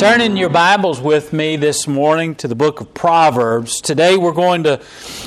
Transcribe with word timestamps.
Turn 0.00 0.22
in 0.22 0.38
your 0.38 0.48
Bibles 0.48 0.98
with 0.98 1.34
me 1.34 1.56
this 1.56 1.86
morning 1.86 2.34
to 2.36 2.48
the 2.48 2.54
book 2.54 2.80
of 2.80 2.94
Proverbs. 2.94 3.82
Today 3.82 4.16
we're 4.16 4.32
going 4.32 4.62
to 4.62 4.80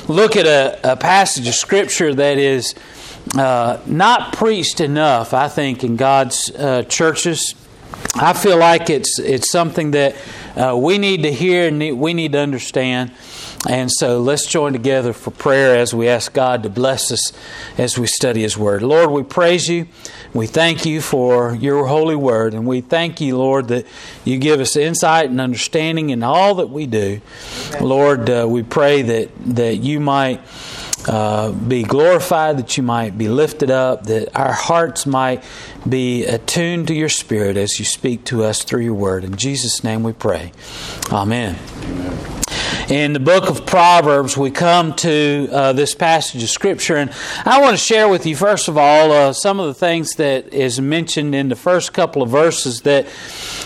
look 0.08 0.34
at 0.34 0.46
a, 0.46 0.94
a 0.94 0.96
passage 0.96 1.46
of 1.46 1.54
Scripture 1.54 2.12
that 2.12 2.38
is 2.38 2.74
uh, 3.38 3.78
not 3.86 4.32
preached 4.32 4.80
enough, 4.80 5.32
I 5.32 5.46
think, 5.46 5.84
in 5.84 5.94
God's 5.94 6.50
uh, 6.50 6.82
churches. 6.88 7.54
I 8.16 8.32
feel 8.32 8.58
like 8.58 8.90
it's 8.90 9.20
it's 9.20 9.52
something 9.52 9.92
that 9.92 10.16
uh, 10.56 10.76
we 10.76 10.98
need 10.98 11.22
to 11.22 11.32
hear 11.32 11.68
and 11.68 12.00
we 12.00 12.12
need 12.12 12.32
to 12.32 12.40
understand. 12.40 13.12
And 13.68 13.90
so 13.90 14.20
let's 14.20 14.46
join 14.46 14.72
together 14.72 15.12
for 15.12 15.30
prayer 15.30 15.76
as 15.76 15.94
we 15.94 16.08
ask 16.08 16.32
God 16.32 16.64
to 16.64 16.68
bless 16.68 17.12
us 17.12 17.32
as 17.78 17.96
we 17.96 18.08
study 18.08 18.42
His 18.42 18.58
Word. 18.58 18.82
Lord, 18.82 19.10
we 19.10 19.22
praise 19.22 19.68
you. 19.68 19.86
We 20.34 20.48
thank 20.48 20.84
you 20.84 21.00
for 21.00 21.54
your 21.54 21.86
holy 21.86 22.16
word, 22.16 22.54
and 22.54 22.66
we 22.66 22.80
thank 22.80 23.20
you, 23.20 23.38
Lord, 23.38 23.68
that 23.68 23.86
you 24.24 24.38
give 24.38 24.58
us 24.58 24.74
insight 24.74 25.30
and 25.30 25.40
understanding 25.40 26.10
in 26.10 26.24
all 26.24 26.56
that 26.56 26.70
we 26.70 26.86
do. 26.86 27.20
Lord, 27.80 28.28
uh, 28.28 28.44
we 28.48 28.64
pray 28.64 29.02
that, 29.02 29.30
that 29.54 29.76
you 29.76 30.00
might 30.00 30.40
uh, 31.06 31.52
be 31.52 31.84
glorified, 31.84 32.58
that 32.58 32.76
you 32.76 32.82
might 32.82 33.16
be 33.16 33.28
lifted 33.28 33.70
up, 33.70 34.06
that 34.06 34.36
our 34.36 34.52
hearts 34.52 35.06
might 35.06 35.44
be 35.88 36.24
attuned 36.24 36.88
to 36.88 36.94
your 36.94 37.08
spirit 37.08 37.56
as 37.56 37.78
you 37.78 37.84
speak 37.84 38.24
to 38.24 38.42
us 38.42 38.64
through 38.64 38.82
your 38.82 38.94
word. 38.94 39.22
In 39.22 39.36
Jesus' 39.36 39.84
name 39.84 40.02
we 40.02 40.12
pray. 40.12 40.50
Amen. 41.12 41.56
Amen 41.84 42.33
in 42.88 43.14
the 43.14 43.20
book 43.20 43.48
of 43.48 43.64
Proverbs, 43.64 44.36
we 44.36 44.50
come 44.50 44.94
to 44.96 45.48
uh, 45.50 45.72
this 45.72 45.94
passage 45.94 46.42
of 46.42 46.50
Scripture, 46.50 46.96
and 46.96 47.10
I 47.44 47.60
want 47.60 47.78
to 47.78 47.82
share 47.82 48.08
with 48.08 48.26
you, 48.26 48.36
first 48.36 48.68
of 48.68 48.76
all, 48.76 49.10
uh, 49.10 49.32
some 49.32 49.58
of 49.58 49.66
the 49.66 49.74
things 49.74 50.16
that 50.16 50.52
is 50.52 50.80
mentioned 50.80 51.34
in 51.34 51.48
the 51.48 51.56
first 51.56 51.94
couple 51.94 52.20
of 52.20 52.28
verses 52.28 52.82
that 52.82 53.06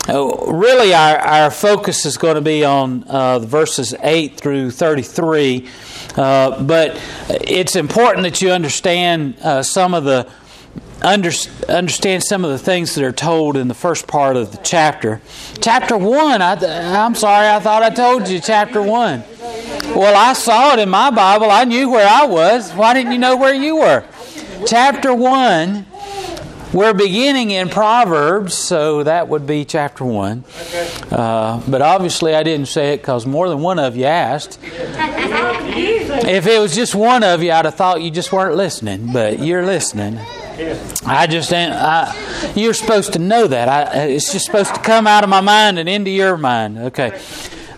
uh, 0.09 0.25
really 0.53 0.95
our, 0.95 1.17
our 1.19 1.51
focus 1.51 2.07
is 2.07 2.17
going 2.17 2.37
to 2.37 2.41
be 2.41 2.65
on 2.65 3.03
uh, 3.05 3.41
verses 3.41 3.95
8 4.01 4.37
through 4.37 4.71
33. 4.71 5.69
Uh, 6.17 6.63
but 6.63 7.01
it's 7.29 7.75
important 7.75 8.23
that 8.23 8.41
you 8.41 8.51
understand 8.51 9.37
uh, 9.41 9.63
some 9.63 9.95
of 9.95 10.05
the 10.05 10.31
under, 11.03 11.31
understand 11.69 12.25
some 12.25 12.45
of 12.45 12.51
the 12.51 12.59
things 12.59 12.95
that 12.95 13.05
are 13.05 13.13
told 13.13 13.57
in 13.57 13.69
the 13.69 13.75
first 13.75 14.07
part 14.07 14.37
of 14.37 14.53
the 14.53 14.59
chapter. 14.59 15.21
Chapter 15.61 15.97
1, 15.97 16.43
I, 16.43 17.05
I'm 17.05 17.15
sorry, 17.15 17.49
I 17.49 17.61
thought 17.61 17.83
I 17.83 17.91
told 17.91 18.29
you 18.29 18.41
chapter 18.41 18.83
1. 18.83 19.25
Well, 19.95 20.17
I 20.17 20.33
saw 20.33 20.75
it 20.75 20.79
in 20.79 20.89
my 20.89 21.11
Bible. 21.11 21.51
I 21.51 21.65
knew 21.65 21.91
where 21.91 22.07
I 22.09 22.27
was. 22.27 22.73
Why 22.73 22.95
didn't 22.95 23.13
you 23.13 23.19
know 23.19 23.37
where 23.37 23.55
you 23.55 23.77
were? 23.77 24.05
Chapter 24.67 25.15
1, 25.15 25.87
we're 26.73 26.95
beginning 26.95 27.51
in 27.51 27.69
Proverbs, 27.69 28.55
so 28.55 29.05
that 29.05 29.29
would 29.29 29.47
be 29.47 29.65
chapter 29.65 30.05
1. 30.05 30.45
Uh, 31.11 31.63
but 31.69 31.81
obviously, 31.81 32.35
I 32.35 32.43
didn't 32.43 32.67
say 32.67 32.93
it 32.95 32.99
because 32.99 33.25
more 33.25 33.49
than 33.49 33.61
one 33.61 33.79
of 33.79 33.97
you 33.97 34.05
asked. 34.05 34.59
If 36.21 36.47
it 36.47 36.59
was 36.59 36.75
just 36.75 36.95
one 36.95 37.23
of 37.23 37.43
you, 37.43 37.53
I'd 37.53 37.65
have 37.65 37.75
thought 37.75 38.03
you 38.03 38.11
just 38.11 38.33
weren't 38.33 38.57
listening, 38.57 39.13
but 39.13 39.39
you're 39.39 39.65
listening. 39.65 40.19
I 41.07 41.27
just 41.29 41.53
I, 41.53 42.53
you're 42.57 42.75
supposed 42.75 43.13
to 43.13 43.19
know 43.19 43.47
that. 43.47 43.69
I, 43.69 44.07
it's 44.07 44.33
just 44.33 44.47
supposed 44.47 44.75
to 44.75 44.81
come 44.81 45.07
out 45.07 45.23
of 45.23 45.31
my 45.31 45.41
mind 45.41 45.79
and 45.79 45.89
into 45.89 46.11
your 46.11 46.37
mind. 46.37 46.79
Okay. 46.79 47.21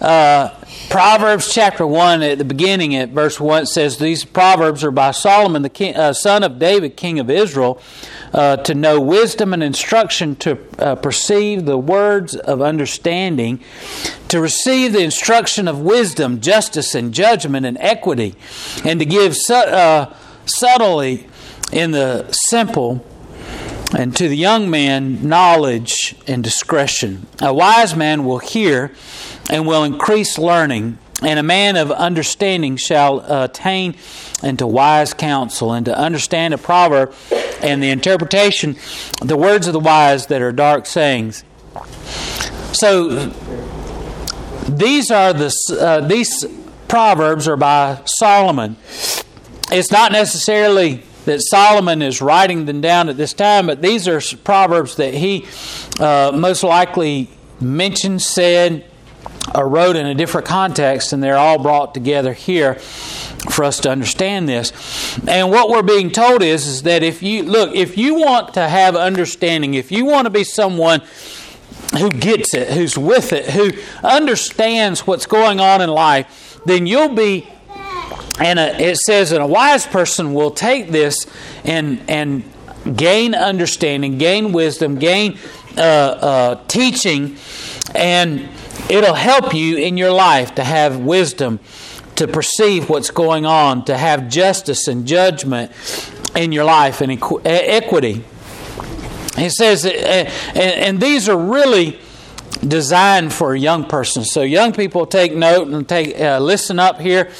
Uh, 0.00 0.54
Proverbs 0.88 1.52
chapter 1.52 1.86
1 1.86 2.22
at 2.22 2.38
the 2.38 2.44
beginning 2.44 2.96
at 2.96 3.10
verse 3.10 3.38
1 3.38 3.66
says 3.66 3.98
these 3.98 4.24
proverbs 4.24 4.82
are 4.82 4.90
by 4.90 5.12
Solomon 5.12 5.62
the 5.62 5.68
king, 5.68 5.94
uh, 5.94 6.12
son 6.12 6.42
of 6.42 6.58
David 6.58 6.96
king 6.96 7.20
of 7.20 7.30
Israel 7.30 7.80
uh, 8.32 8.56
to 8.56 8.74
know 8.74 9.00
wisdom 9.00 9.52
and 9.52 9.62
instruction 9.62 10.34
to 10.36 10.58
uh, 10.80 10.96
perceive 10.96 11.64
the 11.64 11.78
words 11.78 12.34
of 12.34 12.60
understanding 12.60 13.62
to 14.28 14.40
receive 14.40 14.92
the 14.92 15.02
instruction 15.02 15.68
of 15.68 15.80
wisdom 15.80 16.40
justice 16.40 16.94
and 16.96 17.14
judgment 17.14 17.64
and 17.66 17.78
equity 17.78 18.34
and 18.84 18.98
to 18.98 19.06
give 19.06 19.36
su- 19.36 19.54
uh, 19.54 20.12
subtly 20.44 21.28
in 21.72 21.92
the 21.92 22.30
simple, 22.48 23.04
and 23.96 24.16
to 24.16 24.28
the 24.28 24.36
young 24.36 24.70
man, 24.70 25.28
knowledge 25.28 26.14
and 26.26 26.42
discretion. 26.42 27.26
A 27.40 27.52
wise 27.52 27.96
man 27.96 28.24
will 28.24 28.38
hear 28.38 28.92
and 29.50 29.66
will 29.66 29.84
increase 29.84 30.38
learning, 30.38 30.98
and 31.22 31.38
a 31.38 31.42
man 31.42 31.76
of 31.76 31.90
understanding 31.90 32.76
shall 32.76 33.20
attain 33.42 33.96
into 34.42 34.66
wise 34.66 35.12
counsel, 35.12 35.72
and 35.72 35.84
to 35.86 35.96
understand 35.96 36.54
a 36.54 36.58
proverb 36.58 37.14
and 37.62 37.82
the 37.82 37.90
interpretation, 37.90 38.76
the 39.20 39.36
words 39.36 39.66
of 39.66 39.72
the 39.72 39.80
wise 39.80 40.26
that 40.26 40.40
are 40.40 40.52
dark 40.52 40.86
sayings. 40.86 41.44
So, 42.72 43.32
these 44.68 45.10
are 45.10 45.32
the 45.32 45.52
uh, 45.78 46.00
these 46.06 46.46
proverbs 46.88 47.48
are 47.48 47.56
by 47.56 48.00
Solomon. 48.04 48.76
It's 49.72 49.90
not 49.90 50.12
necessarily 50.12 51.02
that 51.24 51.40
Solomon 51.42 52.02
is 52.02 52.20
writing 52.20 52.64
them 52.64 52.80
down 52.80 53.08
at 53.08 53.16
this 53.16 53.32
time, 53.32 53.66
but 53.66 53.82
these 53.82 54.08
are 54.08 54.20
proverbs 54.38 54.96
that 54.96 55.14
he 55.14 55.46
uh, 55.98 56.32
most 56.34 56.62
likely 56.62 57.28
mentioned, 57.60 58.22
said, 58.22 58.84
or 59.54 59.68
wrote 59.68 59.96
in 59.96 60.06
a 60.06 60.14
different 60.14 60.46
context, 60.46 61.12
and 61.12 61.22
they're 61.22 61.36
all 61.36 61.58
brought 61.58 61.94
together 61.94 62.32
here 62.32 62.74
for 62.74 63.64
us 63.64 63.80
to 63.80 63.90
understand 63.90 64.48
this. 64.48 65.18
And 65.26 65.50
what 65.50 65.70
we're 65.70 65.82
being 65.82 66.10
told 66.10 66.42
is, 66.42 66.66
is 66.66 66.82
that 66.82 67.02
if 67.02 67.22
you 67.22 67.42
look, 67.42 67.74
if 67.74 67.96
you 67.96 68.14
want 68.14 68.54
to 68.54 68.68
have 68.68 68.96
understanding, 68.96 69.74
if 69.74 69.90
you 69.90 70.04
want 70.04 70.26
to 70.26 70.30
be 70.30 70.44
someone 70.44 71.02
who 71.98 72.10
gets 72.10 72.54
it, 72.54 72.68
who's 72.68 72.96
with 72.96 73.32
it, 73.32 73.50
who 73.50 73.72
understands 74.06 75.06
what's 75.06 75.26
going 75.26 75.58
on 75.58 75.80
in 75.80 75.90
life, 75.90 76.60
then 76.64 76.86
you'll 76.86 77.14
be 77.14 77.48
and 78.40 78.58
a, 78.58 78.80
it 78.80 78.96
says 78.96 79.30
that 79.30 79.40
a 79.40 79.46
wise 79.46 79.86
person 79.86 80.34
will 80.34 80.50
take 80.50 80.90
this 80.90 81.26
and 81.64 82.00
and 82.08 82.42
gain 82.96 83.34
understanding, 83.34 84.18
gain 84.18 84.52
wisdom, 84.52 84.98
gain 84.98 85.38
uh, 85.76 85.80
uh, 85.80 86.66
teaching, 86.66 87.36
and 87.94 88.48
it'll 88.88 89.14
help 89.14 89.54
you 89.54 89.76
in 89.76 89.96
your 89.96 90.10
life 90.10 90.54
to 90.54 90.64
have 90.64 90.98
wisdom, 90.98 91.60
to 92.16 92.26
perceive 92.26 92.88
what's 92.88 93.10
going 93.10 93.46
on, 93.46 93.84
to 93.84 93.96
have 93.96 94.28
justice 94.28 94.88
and 94.88 95.06
judgment 95.06 95.70
in 96.34 96.52
your 96.52 96.64
life 96.64 97.00
and 97.00 97.12
equ- 97.12 97.42
equity. 97.44 98.24
It 99.36 99.52
says, 99.52 99.84
uh, 99.84 99.90
and, 99.90 100.56
and 100.56 101.00
these 101.00 101.28
are 101.28 101.38
really 101.38 101.98
designed 102.66 103.32
for 103.32 103.54
a 103.54 103.58
young 103.58 103.84
person. 103.84 104.24
So 104.24 104.42
young 104.42 104.72
people 104.72 105.06
take 105.06 105.34
note 105.34 105.68
and 105.68 105.88
take 105.88 106.18
uh, 106.20 106.38
listen 106.38 106.78
up 106.78 107.00
here. 107.00 107.30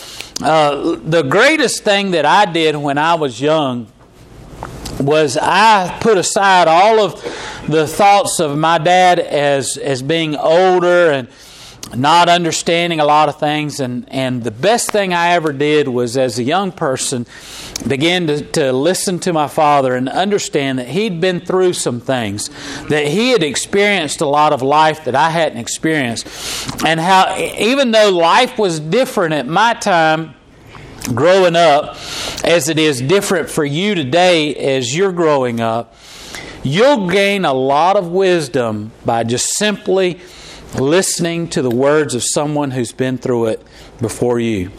Uh, 0.43 0.97
the 1.05 1.23
greatest 1.23 1.85
thing 1.85 2.13
that 2.13 2.25
I 2.25 2.51
did 2.51 2.77
when 2.77 2.97
I 2.97 3.15
was 3.15 3.41
young 3.41 3.87
was 4.99 5.37
I 5.37 5.99
put 6.01 6.19
aside 6.19 6.69
all 6.69 7.01
of 7.01 7.23
the 7.69 7.87
thoughts 7.87 8.41
of 8.41 8.57
my 8.57 8.79
dad 8.79 9.19
as 9.19 9.77
as 9.77 10.03
being 10.03 10.37
older 10.37 11.11
and 11.11 11.29
not 11.95 12.29
understanding 12.29 13.01
a 13.01 13.05
lot 13.05 13.29
of 13.29 13.39
things 13.39 13.81
and 13.81 14.07
and 14.13 14.45
the 14.45 14.51
best 14.51 14.91
thing 14.91 15.13
I 15.13 15.33
ever 15.33 15.53
did 15.53 15.89
was 15.89 16.17
as 16.17 16.39
a 16.39 16.43
young 16.43 16.73
person 16.73 17.27
begin 17.87 18.27
to, 18.29 18.43
to 18.53 18.73
listen 18.73 19.19
to 19.21 19.33
my 19.33 19.49
father 19.49 19.95
and 19.95 20.09
understand 20.09 20.79
that 20.79 20.89
he'd 20.89 21.21
been 21.21 21.41
through 21.41 21.73
some 21.73 22.01
things 22.01 22.49
that 22.89 23.09
he 23.09 23.31
had 23.31 23.43
experienced 23.43 24.21
a 24.21 24.27
lot 24.27 24.53
of 24.53 24.63
life 24.63 25.05
that 25.05 25.15
I 25.15 25.31
hadn't 25.31 25.59
experienced 25.59 26.27
and 26.85 27.01
how 27.01 27.37
even 27.37 27.91
though 27.91 28.11
life 28.11 28.59
was 28.59 28.79
different 28.79 29.35
at 29.35 29.47
my 29.47 29.75
time 29.75 30.35
growing 31.15 31.57
up 31.57 31.97
as 32.45 32.69
it 32.69 32.79
is 32.79 33.01
different 33.01 33.51
for 33.51 33.65
you 33.65 33.95
today 33.95 34.55
as 34.55 34.97
you're 34.97 35.13
growing 35.13 35.61
up 35.61 35.97
you'll 36.63 37.09
gain 37.09 37.45
a 37.45 37.55
lot 37.55 37.97
of 37.97 38.09
wisdom 38.09 38.93
by 39.05 39.25
just 39.25 39.57
simply 39.57 40.21
listening 40.75 41.49
to 41.49 41.63
the 41.63 41.71
words 41.71 42.15
of 42.15 42.23
someone 42.25 42.71
who's 42.71 42.93
been 42.93 43.19
through 43.19 43.47
it 43.47 43.63
before 44.01 44.39
you. 44.39 44.71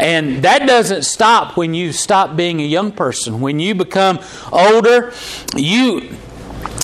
And 0.00 0.42
that 0.42 0.66
doesn't 0.66 1.02
stop 1.02 1.56
when 1.56 1.74
you 1.74 1.92
stop 1.92 2.36
being 2.36 2.60
a 2.60 2.64
young 2.64 2.92
person. 2.92 3.40
When 3.40 3.60
you 3.60 3.74
become 3.74 4.20
older, 4.52 5.12
you 5.56 6.16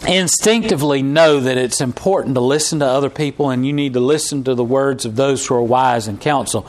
instinctively 0.06 1.02
know 1.02 1.40
that 1.40 1.58
it's 1.58 1.80
important 1.80 2.34
to 2.34 2.40
listen 2.40 2.78
to 2.78 2.86
other 2.86 3.10
people 3.10 3.50
and 3.50 3.66
you 3.66 3.72
need 3.72 3.92
to 3.92 4.00
listen 4.00 4.42
to 4.44 4.54
the 4.54 4.64
words 4.64 5.04
of 5.04 5.16
those 5.16 5.46
who 5.46 5.54
are 5.54 5.62
wise 5.62 6.08
in 6.08 6.16
counsel. 6.16 6.66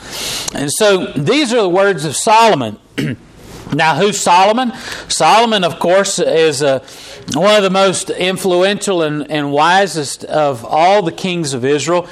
And 0.53 0.71
so 0.71 1.05
these 1.13 1.53
are 1.53 1.61
the 1.61 1.69
words 1.69 2.03
of 2.03 2.15
Solomon. 2.15 2.77
now, 3.73 3.95
who's 3.95 4.19
Solomon? 4.19 4.73
Solomon, 5.07 5.63
of 5.63 5.79
course, 5.79 6.19
is 6.19 6.61
uh, 6.61 6.85
one 7.33 7.55
of 7.55 7.63
the 7.63 7.69
most 7.69 8.09
influential 8.09 9.01
and, 9.03 9.29
and 9.31 9.51
wisest 9.51 10.23
of 10.25 10.65
all 10.65 11.01
the 11.01 11.11
kings 11.11 11.53
of 11.53 11.63
Israel. 11.63 12.07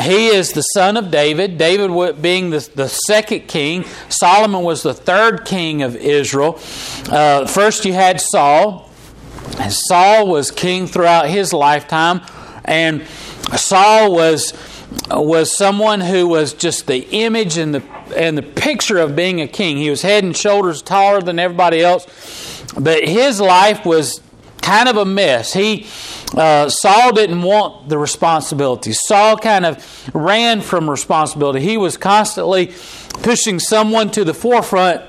He 0.00 0.28
is 0.28 0.52
the 0.52 0.62
son 0.62 0.96
of 0.96 1.10
David, 1.10 1.58
David 1.58 2.22
being 2.22 2.50
the, 2.50 2.68
the 2.74 2.88
second 2.88 3.48
king. 3.48 3.84
Solomon 4.08 4.62
was 4.62 4.82
the 4.82 4.94
third 4.94 5.44
king 5.44 5.82
of 5.82 5.96
Israel. 5.96 6.58
Uh, 7.08 7.46
first, 7.46 7.84
you 7.84 7.92
had 7.92 8.20
Saul. 8.20 8.90
And 9.58 9.72
Saul 9.72 10.28
was 10.28 10.50
king 10.50 10.86
throughout 10.86 11.28
his 11.28 11.52
lifetime, 11.52 12.20
and 12.64 13.06
Saul 13.56 14.12
was 14.12 14.54
was 15.10 15.56
someone 15.56 16.00
who 16.00 16.26
was 16.26 16.52
just 16.52 16.86
the 16.86 17.06
image 17.10 17.56
and 17.56 17.74
the 17.74 17.82
and 18.16 18.38
the 18.38 18.42
picture 18.42 18.98
of 18.98 19.16
being 19.16 19.40
a 19.40 19.48
king. 19.48 19.76
He 19.76 19.90
was 19.90 20.02
head 20.02 20.24
and 20.24 20.36
shoulders 20.36 20.82
taller 20.82 21.20
than 21.20 21.38
everybody 21.38 21.80
else, 21.80 22.64
but 22.78 23.06
his 23.06 23.40
life 23.40 23.84
was 23.84 24.20
kind 24.60 24.88
of 24.88 24.96
a 24.96 25.04
mess. 25.04 25.52
He 25.52 25.86
uh, 26.36 26.68
Saul 26.68 27.12
didn't 27.12 27.42
want 27.42 27.88
the 27.88 27.98
responsibility. 27.98 28.92
Saul 28.92 29.36
kind 29.36 29.66
of 29.66 30.14
ran 30.14 30.60
from 30.60 30.88
responsibility. 30.88 31.60
He 31.60 31.76
was 31.76 31.96
constantly 31.96 32.72
pushing 33.22 33.58
someone 33.58 34.10
to 34.12 34.24
the 34.24 34.34
forefront 34.34 35.02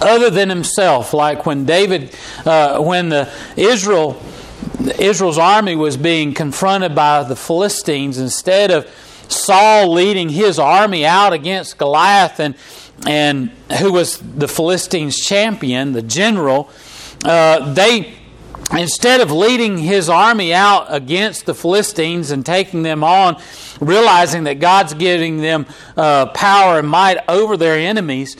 other 0.00 0.30
than 0.30 0.48
himself. 0.48 1.14
Like 1.14 1.46
when 1.46 1.66
David, 1.66 2.14
uh, 2.44 2.80
when 2.82 3.10
the 3.10 3.30
Israel, 3.56 4.20
Israel's 4.98 5.38
army 5.38 5.76
was 5.76 5.96
being 5.96 6.34
confronted 6.34 6.94
by 6.94 7.22
the 7.22 7.36
Philistines, 7.36 8.18
instead 8.18 8.70
of 8.70 8.90
Saul 9.28 9.92
leading 9.92 10.28
his 10.30 10.58
army 10.58 11.06
out 11.06 11.32
against 11.32 11.78
Goliath 11.78 12.40
and 12.40 12.54
and 13.06 13.48
who 13.78 13.92
was 13.92 14.18
the 14.18 14.48
Philistines' 14.48 15.16
champion, 15.16 15.92
the 15.92 16.02
general, 16.02 16.68
uh, 17.24 17.72
they 17.72 18.12
instead 18.72 19.20
of 19.20 19.30
leading 19.30 19.78
his 19.78 20.08
army 20.08 20.54
out 20.54 20.86
against 20.88 21.46
the 21.46 21.54
Philistines 21.54 22.30
and 22.30 22.44
taking 22.44 22.82
them 22.82 23.02
on, 23.02 23.40
realizing 23.80 24.44
that 24.44 24.60
God's 24.60 24.94
giving 24.94 25.38
them 25.38 25.66
uh, 25.96 26.26
power 26.26 26.78
and 26.78 26.88
might 26.88 27.18
over 27.28 27.56
their 27.56 27.76
enemies 27.76 28.36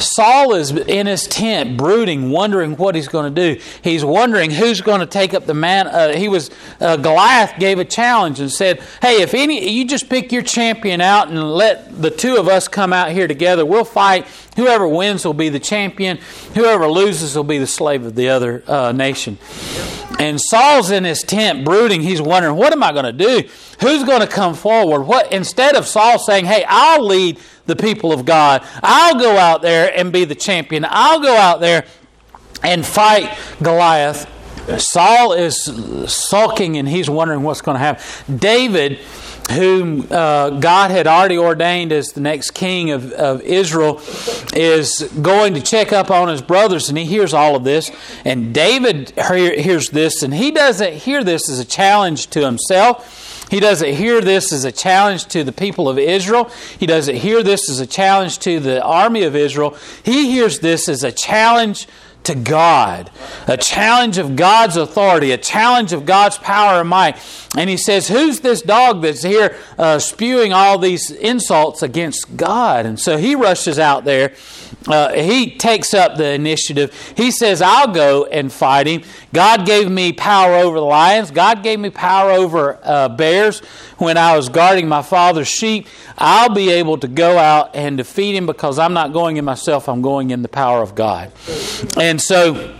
Saul 0.00 0.54
is 0.54 0.70
in 0.70 1.06
his 1.06 1.26
tent, 1.26 1.76
brooding, 1.76 2.30
wondering 2.30 2.76
what 2.76 2.94
he's 2.94 3.08
going 3.08 3.32
to 3.34 3.54
do. 3.54 3.60
He's 3.82 4.04
wondering 4.04 4.50
who's 4.50 4.80
going 4.80 5.00
to 5.00 5.06
take 5.06 5.34
up 5.34 5.46
the 5.46 5.54
man. 5.54 5.86
Uh, 5.86 6.14
he 6.16 6.28
was 6.28 6.50
uh, 6.80 6.96
Goliath 6.96 7.58
gave 7.58 7.78
a 7.78 7.84
challenge 7.84 8.40
and 8.40 8.50
said, 8.50 8.80
"Hey, 9.02 9.22
if 9.22 9.34
any, 9.34 9.70
you 9.70 9.86
just 9.86 10.08
pick 10.08 10.32
your 10.32 10.42
champion 10.42 11.00
out 11.00 11.28
and 11.28 11.52
let 11.52 12.00
the 12.00 12.10
two 12.10 12.36
of 12.36 12.48
us 12.48 12.66
come 12.66 12.92
out 12.92 13.12
here 13.12 13.28
together. 13.28 13.64
We'll 13.66 13.84
fight. 13.84 14.26
Whoever 14.56 14.88
wins 14.88 15.24
will 15.24 15.34
be 15.34 15.48
the 15.48 15.60
champion. 15.60 16.18
Whoever 16.54 16.88
loses 16.88 17.36
will 17.36 17.44
be 17.44 17.58
the 17.58 17.66
slave 17.66 18.04
of 18.04 18.14
the 18.14 18.30
other 18.30 18.62
uh, 18.66 18.92
nation." 18.92 19.38
And 20.18 20.38
Saul's 20.40 20.90
in 20.90 21.04
his 21.04 21.22
tent, 21.22 21.64
brooding. 21.64 22.02
He's 22.02 22.22
wondering, 22.22 22.56
"What 22.56 22.72
am 22.72 22.82
I 22.82 22.92
going 22.92 23.04
to 23.04 23.12
do? 23.12 23.48
Who's 23.80 24.04
going 24.04 24.20
to 24.20 24.26
come 24.26 24.54
forward?" 24.54 25.02
What 25.02 25.32
instead 25.32 25.76
of 25.76 25.86
Saul 25.86 26.18
saying, 26.18 26.46
"Hey, 26.46 26.64
I'll 26.66 27.04
lead." 27.04 27.38
The 27.70 27.76
people 27.76 28.12
of 28.12 28.24
God. 28.24 28.66
I'll 28.82 29.18
go 29.18 29.38
out 29.38 29.62
there 29.62 29.96
and 29.96 30.12
be 30.12 30.24
the 30.24 30.34
champion. 30.34 30.84
I'll 30.88 31.20
go 31.20 31.36
out 31.36 31.60
there 31.60 31.86
and 32.62 32.84
fight 32.84 33.38
Goliath. 33.62 34.28
Saul 34.78 35.32
is 35.32 35.62
sulking 36.12 36.76
and 36.76 36.88
he's 36.88 37.08
wondering 37.08 37.42
what's 37.42 37.62
going 37.62 37.76
to 37.76 37.78
happen. 37.78 38.36
David, 38.36 38.98
whom 39.52 40.06
uh, 40.10 40.50
God 40.50 40.90
had 40.90 41.06
already 41.06 41.38
ordained 41.38 41.92
as 41.92 42.12
the 42.12 42.20
next 42.20 42.50
king 42.52 42.90
of, 42.90 43.12
of 43.12 43.40
Israel, 43.42 44.00
is 44.52 45.08
going 45.22 45.54
to 45.54 45.60
check 45.60 45.92
up 45.92 46.10
on 46.10 46.28
his 46.28 46.42
brothers 46.42 46.88
and 46.88 46.98
he 46.98 47.04
hears 47.04 47.32
all 47.32 47.54
of 47.54 47.62
this. 47.62 47.90
And 48.24 48.52
David 48.52 49.12
hears 49.16 49.90
this 49.90 50.22
and 50.22 50.34
he 50.34 50.50
doesn't 50.50 50.92
hear 50.94 51.22
this 51.22 51.48
as 51.48 51.60
a 51.60 51.64
challenge 51.64 52.28
to 52.30 52.44
himself. 52.44 53.29
He 53.50 53.60
doesn't 53.60 53.94
hear 53.94 54.20
this 54.20 54.52
as 54.52 54.64
a 54.64 54.72
challenge 54.72 55.26
to 55.26 55.42
the 55.42 55.52
people 55.52 55.88
of 55.88 55.98
Israel. 55.98 56.50
He 56.78 56.86
doesn't 56.86 57.16
hear 57.16 57.42
this 57.42 57.68
as 57.68 57.80
a 57.80 57.86
challenge 57.86 58.38
to 58.40 58.60
the 58.60 58.82
army 58.82 59.24
of 59.24 59.34
Israel. 59.34 59.76
He 60.04 60.30
hears 60.30 60.60
this 60.60 60.88
as 60.88 61.02
a 61.02 61.12
challenge 61.12 61.88
to 62.22 62.34
God, 62.34 63.10
a 63.48 63.56
challenge 63.56 64.18
of 64.18 64.36
God's 64.36 64.76
authority, 64.76 65.32
a 65.32 65.38
challenge 65.38 65.92
of 65.92 66.04
God's 66.04 66.36
power 66.36 66.80
and 66.80 66.88
might. 66.88 67.18
And 67.56 67.70
he 67.70 67.78
says, 67.78 68.08
Who's 68.08 68.40
this 68.40 68.62
dog 68.62 69.02
that's 69.02 69.22
here 69.22 69.56
uh, 69.78 69.98
spewing 69.98 70.52
all 70.52 70.78
these 70.78 71.10
insults 71.10 71.82
against 71.82 72.36
God? 72.36 72.84
And 72.84 73.00
so 73.00 73.16
he 73.16 73.34
rushes 73.34 73.78
out 73.78 74.04
there 74.04 74.34
uh, 74.86 75.12
he 75.12 75.56
takes 75.56 75.92
up 75.92 76.16
the 76.16 76.30
initiative. 76.30 77.12
He 77.16 77.30
says, 77.30 77.60
I'll 77.60 77.92
go 77.92 78.24
and 78.26 78.52
fight 78.52 78.86
him. 78.86 79.02
God 79.32 79.66
gave 79.66 79.90
me 79.90 80.12
power 80.12 80.54
over 80.54 80.78
the 80.78 80.84
lions. 80.84 81.30
God 81.30 81.62
gave 81.62 81.78
me 81.78 81.90
power 81.90 82.30
over 82.30 82.78
uh, 82.82 83.08
bears 83.08 83.60
when 83.98 84.16
I 84.16 84.36
was 84.36 84.48
guarding 84.48 84.88
my 84.88 85.02
father's 85.02 85.48
sheep. 85.48 85.86
I'll 86.18 86.52
be 86.54 86.70
able 86.70 86.98
to 86.98 87.08
go 87.08 87.38
out 87.38 87.76
and 87.76 87.96
defeat 87.96 88.34
him 88.34 88.46
because 88.46 88.78
I'm 88.78 88.92
not 88.92 89.12
going 89.12 89.36
in 89.36 89.44
myself, 89.44 89.88
I'm 89.88 90.02
going 90.02 90.30
in 90.30 90.42
the 90.42 90.48
power 90.48 90.82
of 90.82 90.94
God. 90.94 91.32
And 91.96 92.20
so. 92.20 92.76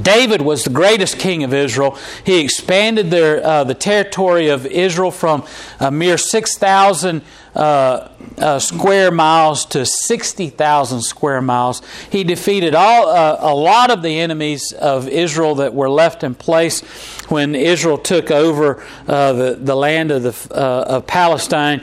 David 0.00 0.42
was 0.42 0.64
the 0.64 0.70
greatest 0.70 1.18
king 1.18 1.44
of 1.44 1.52
Israel. 1.54 1.96
He 2.24 2.40
expanded 2.40 3.10
their, 3.10 3.44
uh, 3.44 3.64
the 3.64 3.74
territory 3.74 4.48
of 4.48 4.66
Israel 4.66 5.10
from 5.10 5.44
a 5.78 5.90
mere 5.90 6.18
6,000 6.18 7.22
uh, 7.54 8.08
uh, 8.38 8.58
square 8.58 9.10
miles 9.10 9.66
to 9.66 9.84
60,000 9.84 11.02
square 11.02 11.42
miles. 11.42 11.82
He 12.10 12.24
defeated 12.24 12.74
all 12.74 13.08
uh, 13.08 13.36
a 13.40 13.54
lot 13.54 13.90
of 13.90 14.02
the 14.02 14.20
enemies 14.20 14.72
of 14.72 15.06
Israel 15.06 15.56
that 15.56 15.74
were 15.74 15.90
left 15.90 16.24
in 16.24 16.34
place 16.34 16.82
when 17.28 17.54
Israel 17.54 17.98
took 17.98 18.30
over 18.30 18.84
uh, 19.06 19.32
the, 19.32 19.54
the 19.54 19.74
land 19.74 20.10
of, 20.10 20.22
the, 20.22 20.54
uh, 20.54 20.96
of 20.96 21.06
Palestine 21.06 21.82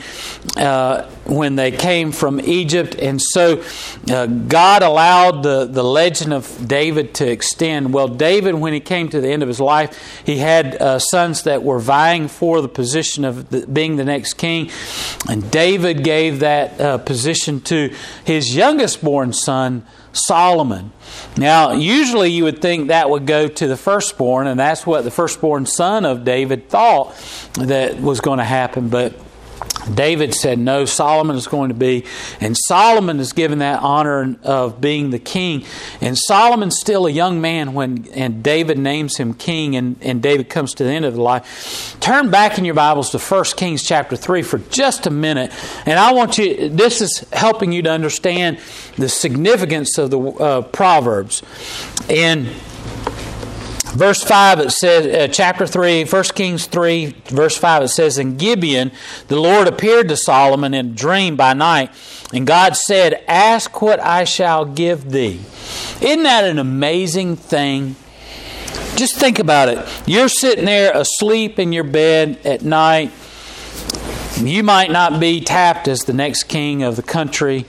uh, 0.57 1.09
when 1.25 1.55
they 1.55 1.71
came 1.71 2.11
from 2.11 2.39
Egypt. 2.39 2.95
And 2.95 3.21
so 3.21 3.63
God 4.05 4.83
allowed 4.83 5.43
the, 5.43 5.65
the 5.65 5.83
legend 5.83 6.33
of 6.33 6.67
David 6.67 7.13
to 7.15 7.29
extend. 7.29 7.93
Well, 7.93 8.07
David, 8.07 8.55
when 8.55 8.73
he 8.73 8.79
came 8.79 9.09
to 9.09 9.21
the 9.21 9.29
end 9.29 9.43
of 9.43 9.47
his 9.47 9.59
life, 9.59 10.21
he 10.25 10.37
had 10.37 11.01
sons 11.01 11.43
that 11.43 11.63
were 11.63 11.79
vying 11.79 12.27
for 12.27 12.61
the 12.61 12.67
position 12.67 13.25
of 13.25 13.49
the, 13.49 13.65
being 13.67 13.95
the 13.95 14.05
next 14.05 14.33
king. 14.33 14.69
And 15.29 15.49
David 15.51 16.03
gave 16.03 16.39
that 16.39 16.79
uh, 16.79 16.97
position 16.97 17.61
to 17.61 17.93
his 18.23 18.55
youngest 18.55 19.03
born 19.03 19.33
son, 19.33 19.85
Solomon. 20.25 20.91
Now, 21.37 21.71
usually 21.71 22.31
you 22.31 22.43
would 22.43 22.61
think 22.61 22.89
that 22.89 23.09
would 23.09 23.25
go 23.25 23.47
to 23.47 23.67
the 23.67 23.77
firstborn, 23.77 24.47
and 24.47 24.59
that's 24.59 24.85
what 24.85 25.03
the 25.03 25.11
firstborn 25.11 25.65
son 25.65 26.05
of 26.05 26.23
David 26.23 26.69
thought 26.69 27.15
that 27.53 27.99
was 27.99 28.21
going 28.21 28.39
to 28.39 28.45
happen. 28.45 28.89
But 28.89 29.13
David 29.93 30.33
said, 30.33 30.59
No, 30.59 30.85
Solomon 30.85 31.35
is 31.35 31.47
going 31.47 31.69
to 31.69 31.75
be. 31.75 32.05
And 32.39 32.55
Solomon 32.67 33.19
is 33.19 33.33
given 33.33 33.59
that 33.59 33.81
honor 33.81 34.37
of 34.43 34.81
being 34.81 35.09
the 35.09 35.19
king. 35.19 35.65
And 36.01 36.17
Solomon's 36.17 36.79
still 36.79 37.05
a 37.05 37.11
young 37.11 37.41
man 37.41 37.73
when 37.73 38.07
and 38.13 38.43
David 38.43 38.77
names 38.77 39.17
him 39.17 39.33
king 39.33 39.75
and, 39.75 39.97
and 40.01 40.21
David 40.21 40.49
comes 40.49 40.73
to 40.75 40.83
the 40.83 40.91
end 40.91 41.05
of 41.05 41.13
the 41.13 41.21
life. 41.21 41.97
Turn 41.99 42.29
back 42.29 42.57
in 42.57 42.65
your 42.65 42.75
Bibles 42.75 43.11
to 43.11 43.19
1 43.19 43.43
Kings 43.55 43.83
chapter 43.83 44.15
3 44.15 44.41
for 44.41 44.57
just 44.57 45.07
a 45.07 45.11
minute. 45.11 45.51
And 45.85 45.99
I 45.99 46.13
want 46.13 46.37
you, 46.37 46.69
this 46.69 47.01
is 47.01 47.25
helping 47.31 47.71
you 47.71 47.81
to 47.83 47.91
understand 47.91 48.59
the 48.97 49.09
significance 49.09 49.97
of 49.97 50.11
the 50.11 50.19
uh, 50.19 50.61
Proverbs. 50.61 51.43
And 52.09 52.49
Verse 53.93 54.23
5, 54.23 54.59
it 54.59 54.71
says, 54.71 55.05
uh, 55.07 55.33
chapter 55.33 55.65
3, 55.65 56.05
1 56.05 56.23
Kings 56.35 56.67
3, 56.67 57.15
verse 57.25 57.57
5, 57.57 57.83
it 57.83 57.87
says, 57.87 58.19
In 58.19 58.37
Gibeon, 58.37 58.91
the 59.29 59.39
Lord 59.39 59.67
appeared 59.67 60.09
to 60.09 60.17
Solomon 60.17 60.75
in 60.75 60.85
a 60.87 60.89
dream 60.89 61.35
by 61.35 61.53
night, 61.53 61.89
and 62.31 62.45
God 62.45 62.75
said, 62.75 63.23
Ask 63.27 63.81
what 63.81 63.99
I 63.99 64.25
shall 64.25 64.63
give 64.65 65.09
thee. 65.09 65.39
Isn't 66.01 66.23
that 66.23 66.43
an 66.43 66.59
amazing 66.59 67.35
thing? 67.35 67.95
Just 68.95 69.15
think 69.15 69.39
about 69.39 69.69
it. 69.69 69.87
You're 70.05 70.29
sitting 70.29 70.65
there 70.65 70.95
asleep 70.95 71.57
in 71.57 71.73
your 71.73 71.83
bed 71.83 72.39
at 72.45 72.61
night. 72.61 73.11
You 74.37 74.61
might 74.61 74.91
not 74.91 75.19
be 75.19 75.41
tapped 75.41 75.87
as 75.87 76.01
the 76.01 76.13
next 76.13 76.43
king 76.43 76.83
of 76.83 76.95
the 76.95 77.03
country. 77.03 77.65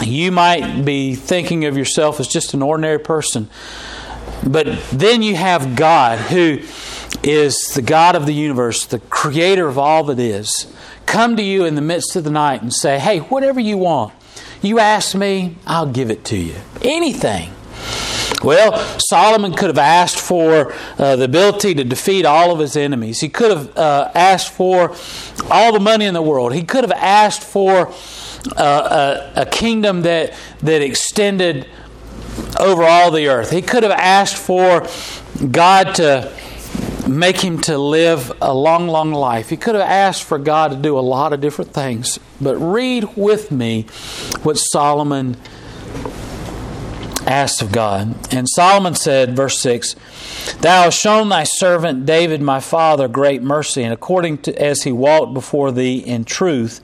You 0.00 0.30
might 0.32 0.84
be 0.84 1.14
thinking 1.14 1.64
of 1.64 1.76
yourself 1.76 2.20
as 2.20 2.28
just 2.28 2.54
an 2.54 2.62
ordinary 2.62 2.98
person. 3.00 3.50
But 4.46 4.66
then 4.92 5.22
you 5.22 5.36
have 5.36 5.74
God, 5.74 6.18
who 6.18 6.60
is 7.22 7.72
the 7.74 7.82
God 7.82 8.14
of 8.14 8.26
the 8.26 8.34
universe, 8.34 8.84
the 8.84 8.98
creator 8.98 9.66
of 9.66 9.78
all 9.78 10.04
that 10.04 10.18
is, 10.18 10.72
come 11.06 11.36
to 11.36 11.42
you 11.42 11.64
in 11.64 11.74
the 11.74 11.80
midst 11.80 12.16
of 12.16 12.24
the 12.24 12.30
night 12.30 12.62
and 12.62 12.72
say, 12.72 12.98
Hey, 12.98 13.18
whatever 13.18 13.60
you 13.60 13.78
want, 13.78 14.12
you 14.62 14.78
ask 14.78 15.14
me, 15.14 15.56
I'll 15.66 15.90
give 15.90 16.10
it 16.10 16.24
to 16.26 16.36
you. 16.36 16.54
Anything. 16.82 17.50
Well, 18.42 18.78
Solomon 18.98 19.54
could 19.54 19.68
have 19.68 19.78
asked 19.78 20.18
for 20.18 20.74
uh, 20.98 21.16
the 21.16 21.24
ability 21.24 21.74
to 21.76 21.84
defeat 21.84 22.26
all 22.26 22.52
of 22.52 22.58
his 22.58 22.76
enemies. 22.76 23.20
He 23.20 23.30
could 23.30 23.50
have 23.50 23.76
uh, 23.76 24.10
asked 24.14 24.52
for 24.52 24.94
all 25.50 25.72
the 25.72 25.80
money 25.80 26.04
in 26.04 26.12
the 26.12 26.22
world. 26.22 26.52
He 26.52 26.62
could 26.62 26.84
have 26.84 26.92
asked 26.92 27.42
for 27.42 27.92
uh, 28.56 29.30
a, 29.36 29.42
a 29.42 29.46
kingdom 29.46 30.02
that, 30.02 30.34
that 30.60 30.82
extended 30.82 31.66
over 32.58 32.84
all 32.84 33.10
the 33.10 33.28
earth. 33.28 33.50
He 33.50 33.62
could 33.62 33.82
have 33.82 33.92
asked 33.92 34.36
for 34.36 34.86
God 35.50 35.94
to 35.96 36.32
make 37.08 37.38
him 37.38 37.60
to 37.60 37.76
live 37.78 38.32
a 38.40 38.54
long, 38.54 38.88
long 38.88 39.12
life. 39.12 39.50
He 39.50 39.56
could 39.56 39.74
have 39.74 39.88
asked 39.88 40.24
for 40.24 40.38
God 40.38 40.70
to 40.70 40.76
do 40.76 40.98
a 40.98 41.00
lot 41.00 41.32
of 41.32 41.40
different 41.40 41.72
things. 41.72 42.18
But 42.40 42.56
read 42.56 43.16
with 43.16 43.50
me 43.50 43.82
what 44.42 44.56
Solomon 44.56 45.36
asked 47.26 47.62
of 47.62 47.72
God. 47.72 48.14
And 48.32 48.48
Solomon 48.48 48.94
said, 48.94 49.36
verse 49.36 49.58
6, 49.60 49.94
Thou 50.60 50.84
hast 50.84 51.00
shown 51.00 51.28
thy 51.28 51.44
servant 51.44 52.06
David 52.06 52.40
my 52.40 52.60
father 52.60 53.08
great 53.08 53.42
mercy, 53.42 53.82
and 53.82 53.92
according 53.92 54.38
to 54.38 54.62
as 54.62 54.82
he 54.82 54.92
walked 54.92 55.34
before 55.34 55.72
thee 55.72 55.98
in 55.98 56.24
truth, 56.24 56.80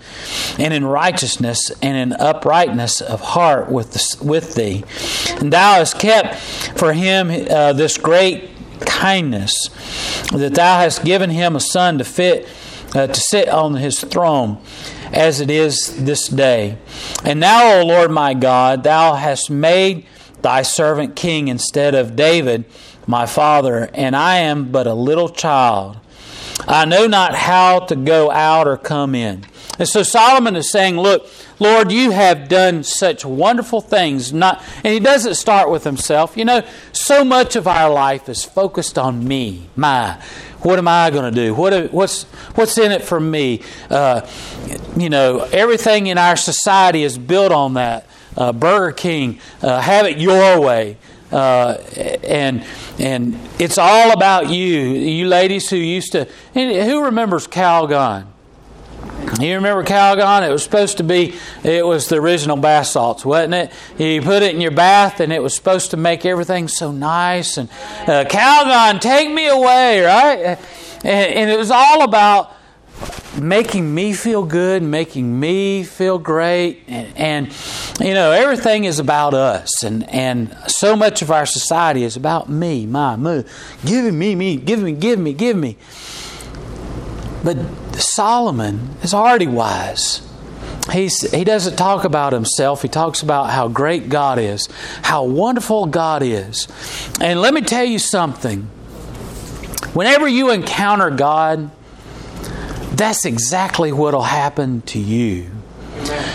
and 0.58 0.72
in 0.72 0.84
righteousness, 0.84 1.70
and 1.82 1.96
in 1.96 2.20
uprightness 2.20 3.00
of 3.00 3.20
heart 3.20 3.70
with, 3.70 3.96
with 4.22 4.54
thee. 4.54 4.84
And 5.40 5.52
thou 5.52 5.74
hast 5.74 5.98
kept 5.98 6.36
for 6.78 6.92
him 6.92 7.30
uh, 7.50 7.72
this 7.72 7.98
great 7.98 8.50
kindness, 8.80 9.52
that 10.32 10.54
thou 10.54 10.80
hast 10.80 11.04
given 11.04 11.30
him 11.30 11.56
a 11.56 11.60
son 11.60 11.98
to 11.98 12.04
fit 12.04 12.48
uh, 12.94 13.06
to 13.06 13.20
sit 13.20 13.48
on 13.48 13.74
his 13.74 14.00
throne 14.00 14.58
as 15.12 15.40
it 15.40 15.50
is 15.50 16.04
this 16.04 16.28
day. 16.28 16.76
And 17.24 17.40
now, 17.40 17.80
O 17.80 17.86
Lord 17.86 18.10
my 18.10 18.34
God, 18.34 18.82
thou 18.82 19.14
hast 19.14 19.50
made 19.50 20.06
thy 20.42 20.62
servant 20.62 21.16
king 21.16 21.48
instead 21.48 21.94
of 21.94 22.16
David, 22.16 22.64
my 23.06 23.26
father, 23.26 23.90
and 23.94 24.14
I 24.14 24.38
am 24.38 24.70
but 24.70 24.86
a 24.86 24.94
little 24.94 25.28
child. 25.28 25.98
I 26.66 26.84
know 26.84 27.06
not 27.06 27.34
how 27.34 27.80
to 27.80 27.96
go 27.96 28.30
out 28.30 28.68
or 28.68 28.76
come 28.76 29.14
in. 29.14 29.44
And 29.78 29.88
so 29.88 30.02
Solomon 30.02 30.56
is 30.56 30.70
saying, 30.70 30.98
Look, 30.98 31.26
Lord, 31.58 31.90
you 31.90 32.10
have 32.10 32.48
done 32.48 32.84
such 32.84 33.24
wonderful 33.24 33.80
things. 33.80 34.32
Not, 34.32 34.62
and 34.84 34.92
he 34.92 35.00
doesn't 35.00 35.34
start 35.34 35.70
with 35.70 35.84
himself. 35.84 36.36
You 36.36 36.44
know, 36.44 36.62
so 36.92 37.24
much 37.24 37.56
of 37.56 37.66
our 37.66 37.90
life 37.90 38.28
is 38.28 38.44
focused 38.44 38.98
on 38.98 39.26
me, 39.26 39.68
my. 39.76 40.22
What 40.60 40.78
am 40.78 40.88
I 40.88 41.08
going 41.08 41.24
to 41.24 41.30
do? 41.30 41.54
What, 41.54 41.90
what's, 41.90 42.24
what's 42.54 42.76
in 42.76 42.92
it 42.92 43.02
for 43.02 43.18
me? 43.18 43.62
Uh, 43.88 44.28
you 44.94 45.08
know, 45.08 45.40
everything 45.52 46.08
in 46.08 46.18
our 46.18 46.36
society 46.36 47.02
is 47.02 47.16
built 47.16 47.50
on 47.50 47.74
that 47.74 48.06
uh, 48.36 48.52
Burger 48.52 48.92
King, 48.92 49.40
uh, 49.62 49.80
have 49.80 50.06
it 50.06 50.18
your 50.18 50.60
way. 50.60 50.96
Uh, 51.32 51.74
and 52.24 52.64
and 52.98 53.38
it's 53.58 53.78
all 53.78 54.12
about 54.12 54.50
you. 54.50 54.80
You 54.80 55.28
ladies 55.28 55.70
who 55.70 55.76
used 55.76 56.12
to, 56.12 56.26
who 56.54 57.04
remembers 57.04 57.46
Calgon? 57.46 58.26
You 59.40 59.54
remember 59.54 59.84
Calgon? 59.84 60.46
It 60.46 60.50
was 60.50 60.62
supposed 60.62 60.98
to 60.98 61.04
be, 61.04 61.34
it 61.64 61.86
was 61.86 62.08
the 62.08 62.16
original 62.16 62.56
bath 62.56 62.88
salts, 62.88 63.24
wasn't 63.24 63.54
it? 63.54 63.72
You 63.96 64.20
put 64.22 64.42
it 64.42 64.54
in 64.54 64.60
your 64.60 64.70
bath 64.72 65.20
and 65.20 65.32
it 65.32 65.42
was 65.42 65.54
supposed 65.54 65.92
to 65.92 65.96
make 65.96 66.26
everything 66.26 66.68
so 66.68 66.90
nice. 66.90 67.56
And 67.56 67.70
uh, 68.06 68.24
Calgon, 68.28 69.00
take 69.00 69.30
me 69.30 69.46
away, 69.46 70.00
right? 70.02 70.58
And, 71.04 71.34
and 71.34 71.50
it 71.50 71.58
was 71.58 71.70
all 71.70 72.02
about 72.02 72.54
making 73.40 73.94
me 73.94 74.12
feel 74.12 74.44
good, 74.44 74.82
making 74.82 75.38
me 75.38 75.84
feel 75.84 76.18
great, 76.18 76.82
and, 76.86 77.16
and, 77.16 77.56
you 78.00 78.14
know 78.14 78.30
everything 78.32 78.84
is 78.84 78.98
about 78.98 79.34
us, 79.34 79.82
and 79.82 80.08
and 80.10 80.56
so 80.66 80.96
much 80.96 81.22
of 81.22 81.30
our 81.30 81.46
society 81.46 82.04
is 82.04 82.16
about 82.16 82.48
me, 82.48 82.86
my, 82.86 83.16
me, 83.16 83.44
give 83.84 84.12
me, 84.12 84.34
me, 84.34 84.56
give 84.56 84.80
me, 84.80 84.92
give 84.92 85.18
me, 85.18 85.32
give 85.32 85.56
me. 85.56 85.76
But 87.42 87.56
Solomon 87.94 88.96
is 89.02 89.14
already 89.14 89.46
wise. 89.46 90.26
He's, 90.92 91.30
he 91.30 91.44
doesn't 91.44 91.76
talk 91.76 92.04
about 92.04 92.32
himself. 92.32 92.82
He 92.82 92.88
talks 92.88 93.22
about 93.22 93.50
how 93.50 93.68
great 93.68 94.08
God 94.08 94.38
is, 94.38 94.68
how 95.02 95.24
wonderful 95.24 95.86
God 95.86 96.22
is. 96.22 96.66
And 97.20 97.40
let 97.40 97.54
me 97.54 97.60
tell 97.60 97.84
you 97.84 97.98
something. 97.98 98.62
Whenever 99.92 100.26
you 100.26 100.50
encounter 100.50 101.10
God, 101.10 101.70
that's 103.00 103.24
exactly 103.24 103.92
what 103.92 104.12
will 104.12 104.22
happen 104.22 104.82
to 104.82 104.98
you. 104.98 105.50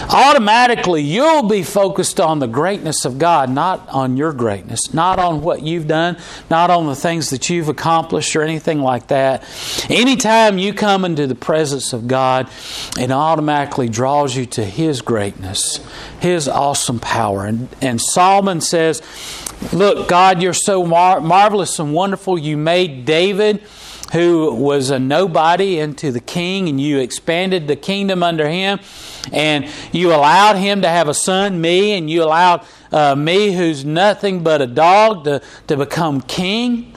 Automatically, 0.10 1.02
you'll 1.02 1.48
be 1.48 1.64
focused 1.64 2.20
on 2.20 2.40
the 2.40 2.48
greatness 2.48 3.06
of 3.06 3.18
God, 3.18 3.50
not 3.50 3.88
on 3.90 4.18
your 4.18 4.34
greatness, 4.34 4.94
not 4.94 5.20
on 5.20 5.42
what 5.42 5.64
you've 5.64 5.88
done, 5.88 6.18
not 6.50 6.70
on 6.70 6.88
the 6.88 6.96
things 6.96 7.30
that 7.32 7.50
you've 7.50 7.70
accomplished 7.70 8.36
or 8.36 8.42
anything 8.42 8.80
like 8.82 9.08
that. 9.08 9.44
Anytime 9.90 10.58
you 10.58 10.74
come 10.74 11.06
into 11.06 11.28
the 11.28 11.36
presence 11.36 11.94
of 11.94 12.08
God, 12.08 12.50
it 12.98 13.12
automatically 13.12 13.90
draws 13.90 14.36
you 14.36 14.46
to 14.48 14.64
His 14.64 15.02
greatness, 15.02 15.80
His 16.20 16.48
awesome 16.48 17.00
power. 17.00 17.46
And, 17.46 17.70
and 17.82 18.00
Solomon 18.00 18.62
says, 18.62 19.02
Look, 19.72 20.08
God, 20.08 20.42
you're 20.42 20.54
so 20.54 20.86
mar- 20.86 21.22
marvelous 21.22 21.80
and 21.80 21.94
wonderful. 21.94 22.38
You 22.38 22.58
made 22.58 23.06
David 23.06 23.64
who 24.16 24.54
was 24.54 24.92
a 24.92 24.98
nobody 24.98 25.78
into 25.78 26.10
the 26.10 26.22
king, 26.22 26.70
and 26.70 26.80
you 26.80 27.00
expanded 27.00 27.68
the 27.68 27.76
kingdom 27.76 28.24
under 28.24 28.48
him, 28.48 28.80
and 29.34 29.70
you 29.92 30.14
allowed 30.14 30.56
him 30.56 30.84
to 30.84 30.88
have 30.88 31.10
a 31.10 31.14
son, 31.14 31.60
me, 31.60 31.98
and 31.98 32.10
you 32.10 32.24
allowed 32.24 32.66
uh, 32.94 33.14
me, 33.14 33.52
who's 33.52 33.84
nothing 33.84 34.42
but 34.42 34.62
a 34.62 34.68
dog, 34.68 35.26
to, 35.26 35.42
to 35.68 35.76
become 35.76 36.22
king. 36.22 36.94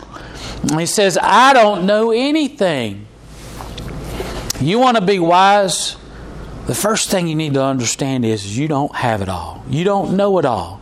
And 0.62 0.78
he 0.78 0.86
says, 0.86 1.18
I 1.20 1.52
don't 1.54 1.86
know 1.86 2.12
anything. 2.12 3.08
You 4.60 4.78
want 4.78 4.96
to 4.96 5.04
be 5.04 5.18
wise? 5.18 5.96
The 6.66 6.74
first 6.74 7.10
thing 7.10 7.26
you 7.26 7.34
need 7.34 7.54
to 7.54 7.64
understand 7.64 8.24
is 8.24 8.56
you 8.56 8.68
don't 8.68 8.94
have 8.94 9.22
it 9.22 9.28
all. 9.28 9.64
You 9.68 9.82
don't 9.82 10.16
know 10.16 10.38
it 10.38 10.44
all. 10.44 10.80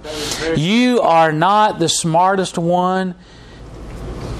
You 0.55 1.00
are 1.00 1.33
not 1.33 1.78
the 1.78 1.88
smartest 1.88 2.59
one 2.59 3.14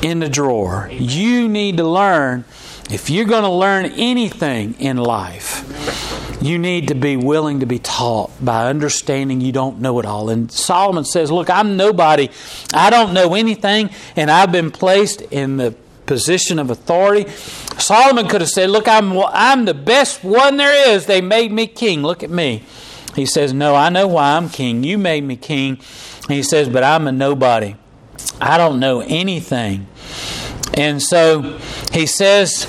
in 0.03 0.21
the 0.21 0.29
drawer. 0.29 0.89
You 0.93 1.49
need 1.49 1.79
to 1.79 1.85
learn, 1.85 2.45
if 2.91 3.11
you're 3.11 3.27
going 3.27 3.43
to 3.45 3.51
learn 3.51 3.87
anything 3.87 4.75
in 4.79 4.97
life, 4.97 5.63
you 6.43 6.59
need 6.59 6.89
to 6.89 6.95
be 6.95 7.17
willing 7.17 7.61
to 7.61 7.67
be 7.67 7.79
taught 7.79 8.31
by 8.45 8.69
understanding 8.69 9.41
you 9.41 9.53
don't 9.53 9.81
know 9.81 9.99
it 9.99 10.07
all. 10.07 10.31
And 10.31 10.51
Solomon 10.51 11.05
says, 11.05 11.31
Look, 11.31 11.51
I'm 11.51 11.77
nobody. 11.77 12.29
I 12.73 12.91
don't 12.91 13.15
know 13.15 13.35
anything, 13.35 13.91
and 14.15 14.31
I've 14.31 14.53
been 14.53 14.71
placed 14.71 15.23
in 15.23 15.57
the 15.57 15.75
position 16.07 16.59
of 16.59 16.71
authority. 16.71 17.29
Solomon 17.79 18.29
could 18.29 18.41
have 18.41 18.51
said, 18.51 18.71
Look, 18.71 18.87
I'm, 18.87 19.19
I'm 19.19 19.65
the 19.65 19.75
best 19.75 20.23
one 20.23 20.57
there 20.57 20.91
is. 20.91 21.07
They 21.07 21.21
made 21.21 21.53
me 21.53 21.67
king. 21.67 22.03
Look 22.03 22.23
at 22.23 22.31
me. 22.31 22.63
He 23.15 23.27
says, 23.27 23.53
No, 23.53 23.75
I 23.75 23.89
know 23.89 24.07
why 24.07 24.37
I'm 24.37 24.49
king. 24.49 24.85
You 24.85 24.99
made 24.99 25.25
me 25.25 25.37
king. 25.37 25.81
He 26.29 26.43
says, 26.43 26.69
But 26.69 26.85
I'm 26.85 27.09
a 27.09 27.13
nobody. 27.13 27.77
I 28.41 28.59
don't 28.59 28.81
know 28.81 29.01
anything. 29.01 29.87
And 30.75 31.03
so 31.03 31.59
he 31.93 32.07
says, 32.07 32.65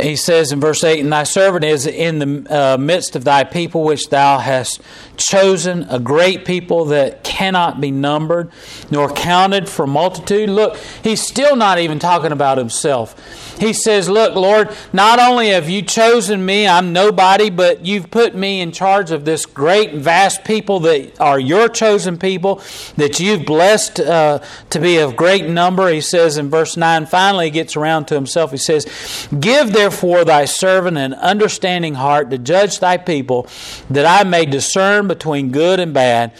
he 0.00 0.16
says 0.16 0.52
in 0.52 0.60
verse 0.60 0.84
8, 0.84 1.00
And 1.00 1.12
thy 1.12 1.22
servant 1.22 1.64
is 1.64 1.86
in 1.86 2.18
the 2.18 2.54
uh, 2.54 2.76
midst 2.76 3.16
of 3.16 3.24
thy 3.24 3.44
people, 3.44 3.82
which 3.84 4.08
thou 4.08 4.38
hast 4.38 4.80
chosen, 5.16 5.84
a 5.90 5.98
great 5.98 6.44
people 6.44 6.86
that 6.86 7.24
cannot 7.24 7.80
be 7.80 7.90
numbered, 7.90 8.50
nor 8.90 9.10
counted 9.10 9.68
for 9.68 9.86
multitude. 9.86 10.48
Look, 10.48 10.76
he's 11.02 11.22
still 11.22 11.56
not 11.56 11.78
even 11.78 11.98
talking 11.98 12.32
about 12.32 12.58
himself. 12.58 13.14
He 13.58 13.72
says, 13.72 14.08
Look, 14.08 14.34
Lord, 14.34 14.74
not 14.92 15.18
only 15.18 15.48
have 15.48 15.68
you 15.68 15.82
chosen 15.82 16.44
me, 16.44 16.66
I'm 16.66 16.92
nobody, 16.92 17.50
but 17.50 17.84
you've 17.84 18.10
put 18.10 18.34
me 18.34 18.60
in 18.60 18.72
charge 18.72 19.10
of 19.10 19.24
this 19.24 19.46
great, 19.46 19.94
vast 19.94 20.44
people 20.44 20.80
that 20.80 21.20
are 21.20 21.38
your 21.38 21.68
chosen 21.68 22.18
people, 22.18 22.62
that 22.96 23.20
you've 23.20 23.46
blessed 23.46 24.00
uh, 24.00 24.40
to 24.70 24.80
be 24.80 24.98
of 24.98 25.16
great 25.16 25.48
number. 25.48 25.88
He 25.88 26.00
says 26.00 26.36
in 26.36 26.50
verse 26.50 26.76
9, 26.76 27.06
finally, 27.06 27.46
he 27.46 27.50
gets 27.50 27.76
around 27.76 28.06
to 28.06 28.14
himself. 28.14 28.50
He 28.50 28.56
says, 28.56 29.28
Give 29.38 29.72
therefore 29.72 30.24
thy 30.24 30.44
servant 30.44 30.98
an 30.98 31.14
understanding 31.14 31.94
heart 31.94 32.30
to 32.30 32.38
judge 32.38 32.80
thy 32.80 32.96
people, 32.96 33.46
that 33.90 34.06
I 34.06 34.28
may 34.28 34.46
discern 34.46 35.03
between 35.08 35.50
good 35.50 35.80
and 35.80 35.92
bad. 35.92 36.32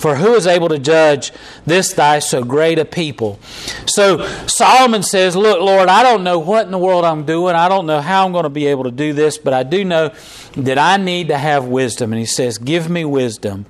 For 0.00 0.16
who 0.16 0.34
is 0.34 0.46
able 0.46 0.70
to 0.70 0.78
judge 0.78 1.30
this 1.66 1.92
thy 1.92 2.20
so 2.20 2.42
great 2.42 2.78
a 2.78 2.86
people? 2.86 3.38
So 3.84 4.26
Solomon 4.46 5.02
says, 5.02 5.36
Look, 5.36 5.60
Lord, 5.60 5.90
I 5.90 6.02
don't 6.02 6.24
know 6.24 6.38
what 6.38 6.64
in 6.64 6.72
the 6.72 6.78
world 6.78 7.04
I'm 7.04 7.26
doing. 7.26 7.54
I 7.54 7.68
don't 7.68 7.84
know 7.84 8.00
how 8.00 8.24
I'm 8.24 8.32
going 8.32 8.44
to 8.44 8.48
be 8.48 8.66
able 8.68 8.84
to 8.84 8.90
do 8.90 9.12
this, 9.12 9.36
but 9.36 9.52
I 9.52 9.62
do 9.62 9.84
know 9.84 10.10
that 10.56 10.78
I 10.78 10.96
need 10.96 11.28
to 11.28 11.36
have 11.36 11.66
wisdom. 11.66 12.14
And 12.14 12.18
he 12.18 12.24
says, 12.24 12.56
Give 12.56 12.88
me 12.88 13.04
wisdom. 13.04 13.66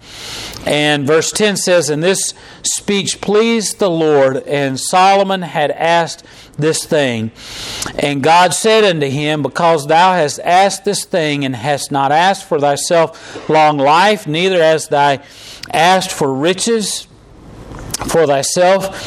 And 0.65 1.05
verse 1.05 1.33
10 1.33 1.57
says, 1.57 1.91
And 1.91 2.01
this 2.01 2.33
speech 2.63 3.21
pleased 3.21 3.81
the 3.81 3.91
Lord, 3.91 4.37
and 4.37 4.79
Solomon 4.79 5.43
had 5.43 5.73
asked 5.73 6.25
this 6.57 6.85
thing. 6.85 7.33
And 7.99 8.23
God 8.23 8.55
said 8.55 8.85
unto 8.85 9.09
him, 9.09 9.43
Because 9.43 9.89
thou 9.89 10.13
hast 10.13 10.39
asked 10.41 10.85
this 10.85 11.05
thing, 11.05 11.45
and 11.45 11.57
hast 11.57 11.91
not 11.91 12.13
asked 12.13 12.45
for 12.45 12.61
thyself 12.61 13.49
long 13.49 13.79
life, 13.79 14.29
neither 14.29 14.63
as 14.63 14.87
thy 14.87 15.25
asked 15.73 16.13
for 16.13 16.33
riches 16.33 17.07
for 18.09 18.27
thyself, 18.27 18.99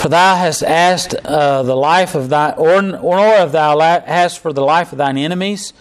for 0.00 0.08
thou 0.08 0.36
hast 0.36 0.62
asked 0.62 1.14
uh, 1.14 1.62
the 1.62 1.76
life 1.76 2.14
of 2.14 2.28
thy, 2.28 2.52
or, 2.52 2.80
nor 2.80 3.18
have 3.18 3.52
thou 3.52 3.80
asked 3.80 4.38
for 4.38 4.52
the 4.52 4.62
life 4.62 4.92
of 4.92 4.98
thine 4.98 5.18
enemies, 5.18 5.72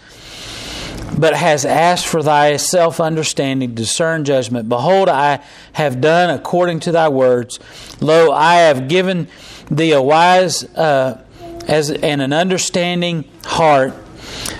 but 1.17 1.35
has 1.35 1.63
asked 1.63 2.07
for 2.07 2.23
thy 2.23 2.57
self 2.57 2.99
understanding, 2.99 3.75
discern 3.75 4.25
judgment. 4.25 4.67
Behold, 4.67 5.09
I 5.09 5.41
have 5.73 6.01
done 6.01 6.29
according 6.29 6.81
to 6.81 6.91
thy 6.91 7.09
words. 7.09 7.59
Lo, 8.01 8.31
I 8.31 8.55
have 8.55 8.87
given 8.87 9.27
thee 9.69 9.91
a 9.91 10.01
wise 10.01 10.63
uh, 10.75 11.23
as 11.67 11.91
and 11.91 12.21
an 12.21 12.33
understanding 12.33 13.29
heart, 13.45 13.93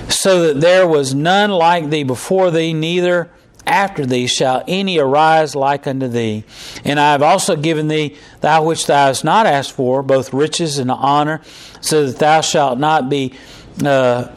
so 0.10 0.48
that 0.48 0.62
there 0.62 0.88
was 0.88 1.13
none 1.13 1.50
like 1.50 1.89
thee 1.89 2.03
before 2.03 2.51
thee, 2.51 2.74
neither 2.74 3.29
after 3.67 4.05
thee 4.05 4.27
shall 4.27 4.63
any 4.67 4.98
arise 4.98 5.55
like 5.55 5.88
unto 5.88 6.07
thee. 6.07 6.43
And 6.84 7.00
I 7.00 7.12
have 7.12 7.22
also 7.22 7.55
given 7.55 7.88
thee 7.88 8.17
that 8.41 8.63
which 8.63 8.86
thou 8.86 9.07
hast 9.07 9.24
not 9.24 9.45
asked 9.45 9.72
for, 9.72 10.03
both 10.03 10.34
riches 10.34 10.77
and 10.77 10.91
honor, 10.91 11.41
so 11.81 12.05
that 12.07 12.19
thou 12.19 12.41
shalt 12.41 12.79
not 12.79 13.10
be 13.10 13.34
uh, 13.84 14.29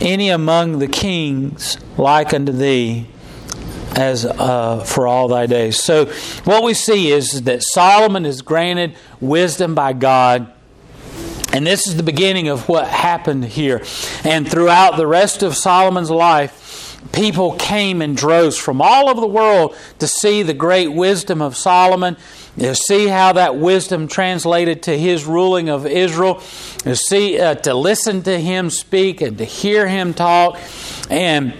any 0.00 0.30
among 0.30 0.78
the 0.78 0.86
kings 0.86 1.78
like 1.96 2.32
unto 2.32 2.52
thee 2.52 3.06
as 3.96 4.24
uh, 4.24 4.80
for 4.84 5.06
all 5.06 5.28
thy 5.28 5.46
days. 5.46 5.82
So, 5.82 6.06
what 6.44 6.62
we 6.62 6.74
see 6.74 7.10
is 7.10 7.42
that 7.42 7.62
Solomon 7.62 8.24
is 8.24 8.42
granted 8.42 8.94
wisdom 9.20 9.74
by 9.74 9.92
God. 9.92 10.52
And 11.52 11.66
this 11.66 11.88
is 11.88 11.96
the 11.96 12.02
beginning 12.02 12.48
of 12.48 12.68
what 12.68 12.86
happened 12.86 13.44
here. 13.44 13.82
And 14.22 14.48
throughout 14.48 14.98
the 14.98 15.06
rest 15.06 15.42
of 15.42 15.56
Solomon's 15.56 16.10
life, 16.10 16.67
people 17.12 17.52
came 17.56 18.02
in 18.02 18.14
droves 18.14 18.56
from 18.56 18.80
all 18.80 19.08
over 19.08 19.20
the 19.20 19.26
world 19.26 19.76
to 19.98 20.06
see 20.06 20.42
the 20.42 20.54
great 20.54 20.88
wisdom 20.88 21.42
of 21.42 21.56
Solomon 21.56 22.16
to 22.58 22.74
see 22.74 23.06
how 23.06 23.32
that 23.34 23.56
wisdom 23.56 24.08
translated 24.08 24.82
to 24.84 24.98
his 24.98 25.24
ruling 25.24 25.68
of 25.68 25.86
Israel. 25.86 26.42
to 26.78 26.96
see, 26.96 27.38
uh, 27.38 27.54
to 27.54 27.74
listen 27.74 28.22
to 28.22 28.38
him 28.40 28.70
speak 28.70 29.20
and 29.20 29.38
to 29.38 29.44
hear 29.44 29.86
him 29.86 30.14
talk. 30.14 30.58
And 31.10 31.54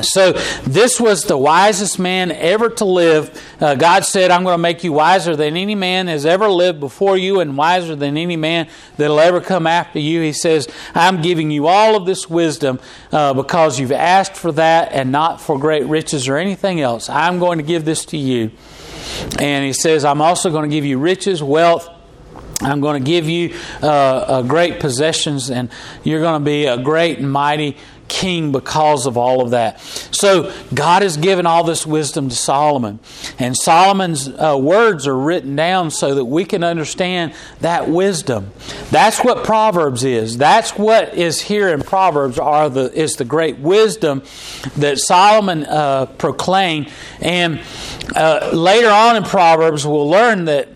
so, 0.00 0.32
this 0.62 0.98
was 0.98 1.24
the 1.24 1.36
wisest 1.36 1.98
man 1.98 2.32
ever 2.32 2.70
to 2.70 2.84
live. 2.86 3.42
Uh, 3.60 3.74
God 3.74 4.06
said, 4.06 4.30
I'm 4.30 4.42
going 4.42 4.54
to 4.54 4.58
make 4.58 4.84
you 4.84 4.92
wiser 4.92 5.36
than 5.36 5.54
any 5.54 5.74
man 5.74 6.06
has 6.06 6.24
ever 6.24 6.48
lived 6.48 6.80
before 6.80 7.18
you 7.18 7.40
and 7.40 7.58
wiser 7.58 7.94
than 7.94 8.16
any 8.16 8.36
man 8.36 8.68
that'll 8.96 9.20
ever 9.20 9.42
come 9.42 9.66
after 9.66 9.98
you. 9.98 10.22
He 10.22 10.32
says, 10.32 10.66
I'm 10.94 11.20
giving 11.20 11.50
you 11.50 11.66
all 11.66 11.94
of 11.94 12.06
this 12.06 12.30
wisdom 12.30 12.80
uh, 13.12 13.34
because 13.34 13.78
you've 13.78 13.92
asked 13.92 14.34
for 14.34 14.52
that 14.52 14.92
and 14.92 15.12
not 15.12 15.42
for 15.42 15.58
great 15.58 15.84
riches 15.84 16.26
or 16.26 16.38
anything 16.38 16.80
else. 16.80 17.10
I'm 17.10 17.38
going 17.38 17.58
to 17.58 17.64
give 17.64 17.84
this 17.84 18.06
to 18.06 18.16
you. 18.16 18.50
And 19.38 19.64
he 19.64 19.74
says, 19.74 20.06
I'm 20.06 20.22
also 20.22 20.50
going 20.50 20.68
to 20.68 20.74
give 20.74 20.86
you 20.86 20.98
riches, 20.98 21.42
wealth. 21.42 21.88
I'm 22.62 22.80
going 22.80 23.02
to 23.02 23.06
give 23.06 23.28
you 23.28 23.54
uh, 23.82 23.86
uh, 23.86 24.42
great 24.42 24.78
possessions, 24.80 25.50
and 25.50 25.68
you're 26.04 26.20
going 26.20 26.40
to 26.40 26.44
be 26.44 26.66
a 26.66 26.78
great 26.78 27.18
and 27.18 27.30
mighty 27.30 27.76
king 28.12 28.52
because 28.52 29.06
of 29.06 29.16
all 29.16 29.40
of 29.40 29.50
that. 29.52 29.80
So 29.80 30.52
God 30.74 31.00
has 31.00 31.16
given 31.16 31.46
all 31.46 31.64
this 31.64 31.86
wisdom 31.86 32.28
to 32.28 32.36
Solomon, 32.36 33.00
and 33.38 33.56
Solomon's 33.56 34.28
uh, 34.28 34.58
words 34.60 35.06
are 35.06 35.16
written 35.16 35.56
down 35.56 35.90
so 35.90 36.14
that 36.14 36.26
we 36.26 36.44
can 36.44 36.62
understand 36.62 37.32
that 37.60 37.88
wisdom. 37.88 38.52
That's 38.90 39.24
what 39.24 39.44
Proverbs 39.44 40.04
is. 40.04 40.36
That's 40.36 40.72
what 40.72 41.14
is 41.14 41.40
here 41.40 41.70
in 41.70 41.80
Proverbs 41.80 42.38
are 42.38 42.68
the 42.68 42.92
is 42.92 43.14
the 43.14 43.24
great 43.24 43.58
wisdom 43.58 44.22
that 44.76 44.98
Solomon 44.98 45.64
uh, 45.64 46.06
proclaimed. 46.06 46.90
And 47.20 47.60
uh, 48.14 48.50
later 48.52 48.90
on 48.90 49.16
in 49.16 49.24
Proverbs, 49.24 49.86
we'll 49.86 50.10
learn 50.10 50.44
that 50.44 50.68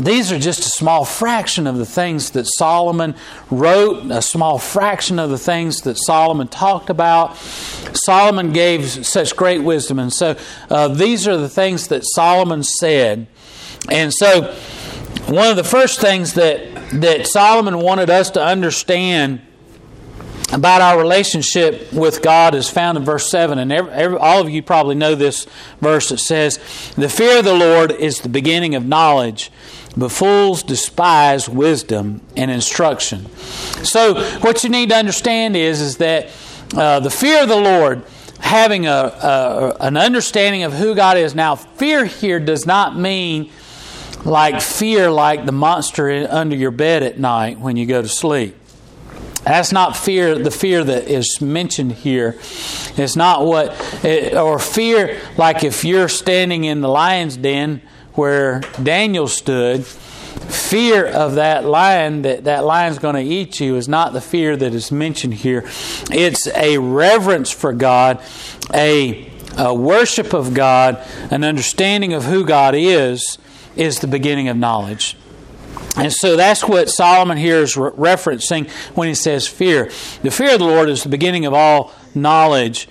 these 0.00 0.32
are 0.32 0.38
just 0.38 0.60
a 0.60 0.70
small 0.70 1.04
fraction 1.04 1.66
of 1.66 1.76
the 1.76 1.86
things 1.86 2.30
that 2.30 2.46
Solomon 2.46 3.14
wrote, 3.50 4.10
a 4.10 4.22
small 4.22 4.58
fraction 4.58 5.18
of 5.18 5.30
the 5.30 5.38
things 5.38 5.82
that 5.82 5.96
Solomon 5.96 6.48
talked 6.48 6.90
about. 6.90 7.36
Solomon 7.36 8.52
gave 8.52 9.06
such 9.06 9.36
great 9.36 9.62
wisdom. 9.62 9.98
And 9.98 10.12
so 10.12 10.36
uh, 10.70 10.88
these 10.88 11.28
are 11.28 11.36
the 11.36 11.48
things 11.48 11.88
that 11.88 12.04
Solomon 12.04 12.62
said. 12.62 13.26
And 13.90 14.12
so 14.12 14.54
one 15.26 15.48
of 15.48 15.56
the 15.56 15.64
first 15.64 16.00
things 16.00 16.34
that, 16.34 16.90
that 17.00 17.26
Solomon 17.26 17.78
wanted 17.78 18.10
us 18.10 18.30
to 18.32 18.44
understand 18.44 19.40
about 20.52 20.80
our 20.80 20.98
relationship 20.98 21.92
with 21.92 22.22
God 22.22 22.54
is 22.54 22.68
found 22.68 22.98
in 22.98 23.04
verse 23.04 23.30
7. 23.30 23.58
And 23.58 23.72
every, 23.72 23.92
every, 23.92 24.18
all 24.18 24.40
of 24.40 24.50
you 24.50 24.62
probably 24.62 24.94
know 24.94 25.14
this 25.14 25.46
verse 25.80 26.10
that 26.10 26.18
says, 26.18 26.58
The 26.96 27.08
fear 27.08 27.38
of 27.38 27.44
the 27.44 27.54
Lord 27.54 27.90
is 27.90 28.20
the 28.20 28.28
beginning 28.28 28.74
of 28.74 28.84
knowledge 28.84 29.50
but 29.96 30.10
fools 30.10 30.62
despise 30.62 31.48
wisdom 31.48 32.20
and 32.36 32.50
instruction. 32.50 33.30
So, 33.84 34.22
what 34.40 34.64
you 34.64 34.70
need 34.70 34.88
to 34.90 34.96
understand 34.96 35.56
is, 35.56 35.80
is 35.80 35.98
that 35.98 36.30
uh, 36.74 37.00
the 37.00 37.10
fear 37.10 37.42
of 37.42 37.48
the 37.48 37.56
Lord, 37.56 38.04
having 38.40 38.86
a, 38.86 38.90
a, 38.90 39.76
an 39.80 39.96
understanding 39.96 40.64
of 40.64 40.72
who 40.72 40.94
God 40.94 41.16
is. 41.16 41.34
Now, 41.34 41.54
fear 41.56 42.04
here 42.04 42.38
does 42.38 42.66
not 42.66 42.96
mean 42.96 43.50
like 44.24 44.60
fear, 44.60 45.10
like 45.10 45.46
the 45.46 45.52
monster 45.52 46.10
under 46.30 46.54
your 46.54 46.70
bed 46.70 47.02
at 47.02 47.18
night 47.18 47.58
when 47.58 47.76
you 47.76 47.86
go 47.86 48.02
to 48.02 48.08
sleep. 48.08 48.56
That's 49.44 49.72
not 49.72 49.96
fear, 49.96 50.38
the 50.38 50.50
fear 50.50 50.82
that 50.82 51.08
is 51.08 51.40
mentioned 51.40 51.92
here. 51.92 52.38
It's 52.96 53.16
not 53.16 53.44
what, 53.44 53.70
or 54.34 54.58
fear 54.58 55.20
like 55.36 55.64
if 55.64 55.84
you're 55.84 56.08
standing 56.08 56.64
in 56.64 56.80
the 56.80 56.88
lion's 56.88 57.36
den 57.36 57.82
where 58.14 58.60
Daniel 58.82 59.28
stood, 59.28 59.84
fear 59.84 61.06
of 61.06 61.36
that 61.36 61.64
lion, 61.64 62.22
that 62.22 62.44
that 62.44 62.64
lion's 62.64 62.98
going 62.98 63.14
to 63.14 63.22
eat 63.22 63.60
you, 63.60 63.76
is 63.76 63.88
not 63.88 64.12
the 64.12 64.20
fear 64.20 64.56
that 64.56 64.74
is 64.74 64.92
mentioned 64.92 65.34
here. 65.34 65.64
It's 66.10 66.46
a 66.48 66.78
reverence 66.78 67.50
for 67.50 67.72
God, 67.72 68.20
a, 68.72 69.30
a 69.56 69.74
worship 69.74 70.32
of 70.32 70.54
God, 70.54 71.04
an 71.30 71.44
understanding 71.44 72.12
of 72.12 72.24
who 72.24 72.44
God 72.44 72.74
is, 72.74 73.38
is 73.76 74.00
the 74.00 74.06
beginning 74.06 74.48
of 74.48 74.56
knowledge. 74.56 75.16
And 75.96 76.12
so 76.12 76.36
that's 76.36 76.64
what 76.64 76.90
Solomon 76.90 77.36
here 77.36 77.58
is 77.58 77.76
re- 77.76 77.90
referencing 77.90 78.68
when 78.96 79.08
he 79.08 79.14
says 79.14 79.46
fear. 79.46 79.90
The 80.22 80.30
fear 80.30 80.54
of 80.54 80.58
the 80.58 80.64
Lord 80.64 80.88
is 80.88 81.02
the 81.02 81.08
beginning 81.08 81.46
of 81.46 81.54
all 81.54 81.92
knowledge. 82.16 82.88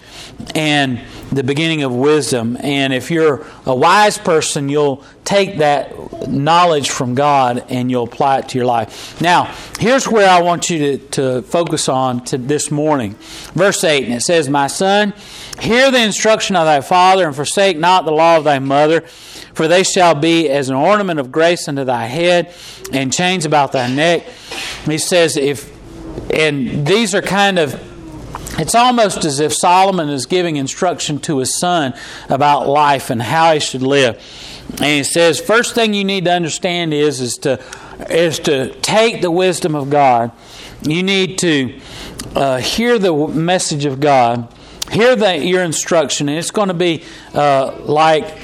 And 0.55 1.01
the 1.35 1.43
beginning 1.43 1.83
of 1.83 1.93
wisdom. 1.93 2.57
And 2.59 2.93
if 2.93 3.11
you're 3.11 3.45
a 3.65 3.75
wise 3.75 4.17
person, 4.17 4.69
you'll 4.69 5.03
take 5.23 5.57
that 5.57 6.27
knowledge 6.27 6.89
from 6.89 7.15
God 7.15 7.65
and 7.69 7.89
you'll 7.89 8.03
apply 8.03 8.39
it 8.39 8.49
to 8.49 8.57
your 8.57 8.65
life. 8.65 9.19
Now, 9.21 9.53
here's 9.79 10.07
where 10.07 10.29
I 10.29 10.41
want 10.41 10.69
you 10.69 10.77
to, 10.79 10.97
to 11.09 11.41
focus 11.43 11.89
on 11.89 12.23
to 12.25 12.37
this 12.37 12.71
morning. 12.71 13.15
Verse 13.53 13.83
8, 13.83 14.05
and 14.05 14.13
it 14.13 14.21
says, 14.21 14.49
My 14.49 14.67
son, 14.67 15.13
hear 15.59 15.91
the 15.91 16.03
instruction 16.03 16.55
of 16.55 16.65
thy 16.65 16.81
father, 16.81 17.25
and 17.25 17.35
forsake 17.35 17.77
not 17.77 18.05
the 18.05 18.11
law 18.11 18.37
of 18.37 18.43
thy 18.43 18.59
mother, 18.59 19.01
for 19.01 19.67
they 19.67 19.83
shall 19.83 20.15
be 20.15 20.49
as 20.49 20.69
an 20.69 20.75
ornament 20.75 21.19
of 21.19 21.31
grace 21.31 21.67
unto 21.67 21.83
thy 21.83 22.05
head, 22.05 22.53
and 22.91 23.13
chains 23.13 23.45
about 23.45 23.71
thy 23.71 23.93
neck. 23.93 24.23
He 24.85 24.97
says, 24.97 25.37
if 25.37 25.73
and 26.31 26.85
these 26.85 27.15
are 27.15 27.23
kind 27.23 27.57
of 27.57 27.92
it's 28.59 28.75
almost 28.75 29.25
as 29.25 29.39
if 29.39 29.53
Solomon 29.53 30.09
is 30.09 30.25
giving 30.25 30.57
instruction 30.57 31.19
to 31.21 31.39
his 31.39 31.59
son 31.59 31.93
about 32.29 32.67
life 32.67 33.09
and 33.09 33.21
how 33.21 33.53
he 33.53 33.59
should 33.59 33.81
live. 33.81 34.15
And 34.69 34.85
he 34.85 35.03
says, 35.03 35.39
first 35.39 35.75
thing 35.75 35.93
you 35.93 36.03
need 36.03 36.25
to 36.25 36.31
understand 36.31 36.93
is, 36.93 37.19
is 37.19 37.37
to 37.37 37.59
is 38.09 38.39
to 38.39 38.73
take 38.81 39.21
the 39.21 39.31
wisdom 39.31 39.75
of 39.75 39.89
God. 39.89 40.31
You 40.81 41.03
need 41.03 41.37
to 41.39 41.79
uh, 42.35 42.57
hear 42.57 42.99
the 42.99 43.13
message 43.27 43.85
of 43.85 43.99
God, 43.99 44.53
hear 44.91 45.15
that 45.15 45.43
your 45.43 45.63
instruction, 45.63 46.29
and 46.29 46.37
it's 46.37 46.51
going 46.51 46.67
to 46.67 46.73
be 46.73 47.03
uh, 47.33 47.77
like 47.81 48.37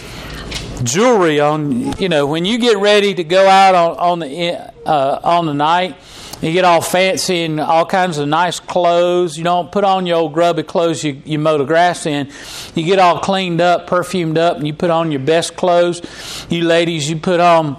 jewelry 0.84 1.40
on. 1.40 1.94
You 2.00 2.10
know, 2.10 2.28
when 2.28 2.46
you 2.46 2.58
get 2.58 2.78
ready 2.78 3.14
to 3.14 3.24
go 3.24 3.48
out 3.48 3.76
on, 3.76 3.98
on 3.98 4.20
the 4.20 4.72
uh, 4.86 5.20
on 5.24 5.46
the 5.46 5.54
night 5.54 5.96
you 6.42 6.54
get 6.54 6.64
all 6.64 6.82
fancy 6.82 7.44
and 7.44 7.60
all 7.60 7.86
kinds 7.86 8.18
of 8.18 8.28
nice 8.28 8.60
clothes. 8.60 9.38
You 9.38 9.44
don't 9.44 9.72
put 9.72 9.84
on 9.84 10.06
your 10.06 10.18
old 10.18 10.34
grubby 10.34 10.64
clothes 10.64 11.04
you, 11.04 11.22
you 11.26 11.38
mow 11.38 11.58
the 11.58 11.66
grass 11.66 12.06
in. 12.06 12.32
You 12.76 12.86
get 12.86 12.98
all 12.98 13.20
cleaned 13.20 13.60
up, 13.60 13.88
perfumed 13.88 14.38
up, 14.38 14.58
and 14.58 14.66
you 14.66 14.74
put 14.74 14.90
on 14.90 15.12
your 15.12 15.20
best 15.20 15.58
clothes. 15.58 16.02
You 16.50 16.64
ladies, 16.64 17.10
you 17.10 17.18
put 17.18 17.42
on 17.42 17.78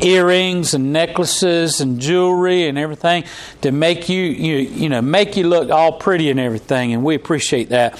earrings 0.00 0.74
and 0.74 0.92
necklaces 0.92 1.80
and 1.80 2.00
jewelry 2.00 2.68
and 2.68 2.76
everything 2.76 3.24
to 3.62 3.72
make 3.72 4.08
you 4.08 4.22
you 4.24 4.56
you 4.56 4.88
know 4.90 5.00
make 5.00 5.36
you 5.36 5.48
look 5.48 5.70
all 5.70 5.92
pretty 5.92 6.30
and 6.30 6.38
everything 6.38 6.92
and 6.92 7.02
we 7.02 7.14
appreciate 7.14 7.70
that 7.70 7.92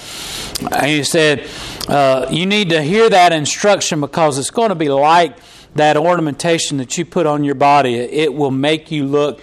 and 0.71 0.85
he 0.85 1.03
said 1.03 1.49
uh, 1.87 2.27
you 2.29 2.45
need 2.45 2.69
to 2.69 2.83
hear 2.83 3.09
that 3.09 3.31
instruction 3.31 3.99
because 3.99 4.37
it's 4.37 4.51
going 4.51 4.69
to 4.69 4.75
be 4.75 4.89
like 4.89 5.35
that 5.75 5.97
ornamentation 5.97 6.77
that 6.77 6.97
you 6.97 7.05
put 7.05 7.27
on 7.27 7.43
your 7.43 7.55
body 7.55 7.95
it 7.95 8.33
will 8.33 8.51
make 8.51 8.91
you 8.91 9.05
look 9.05 9.39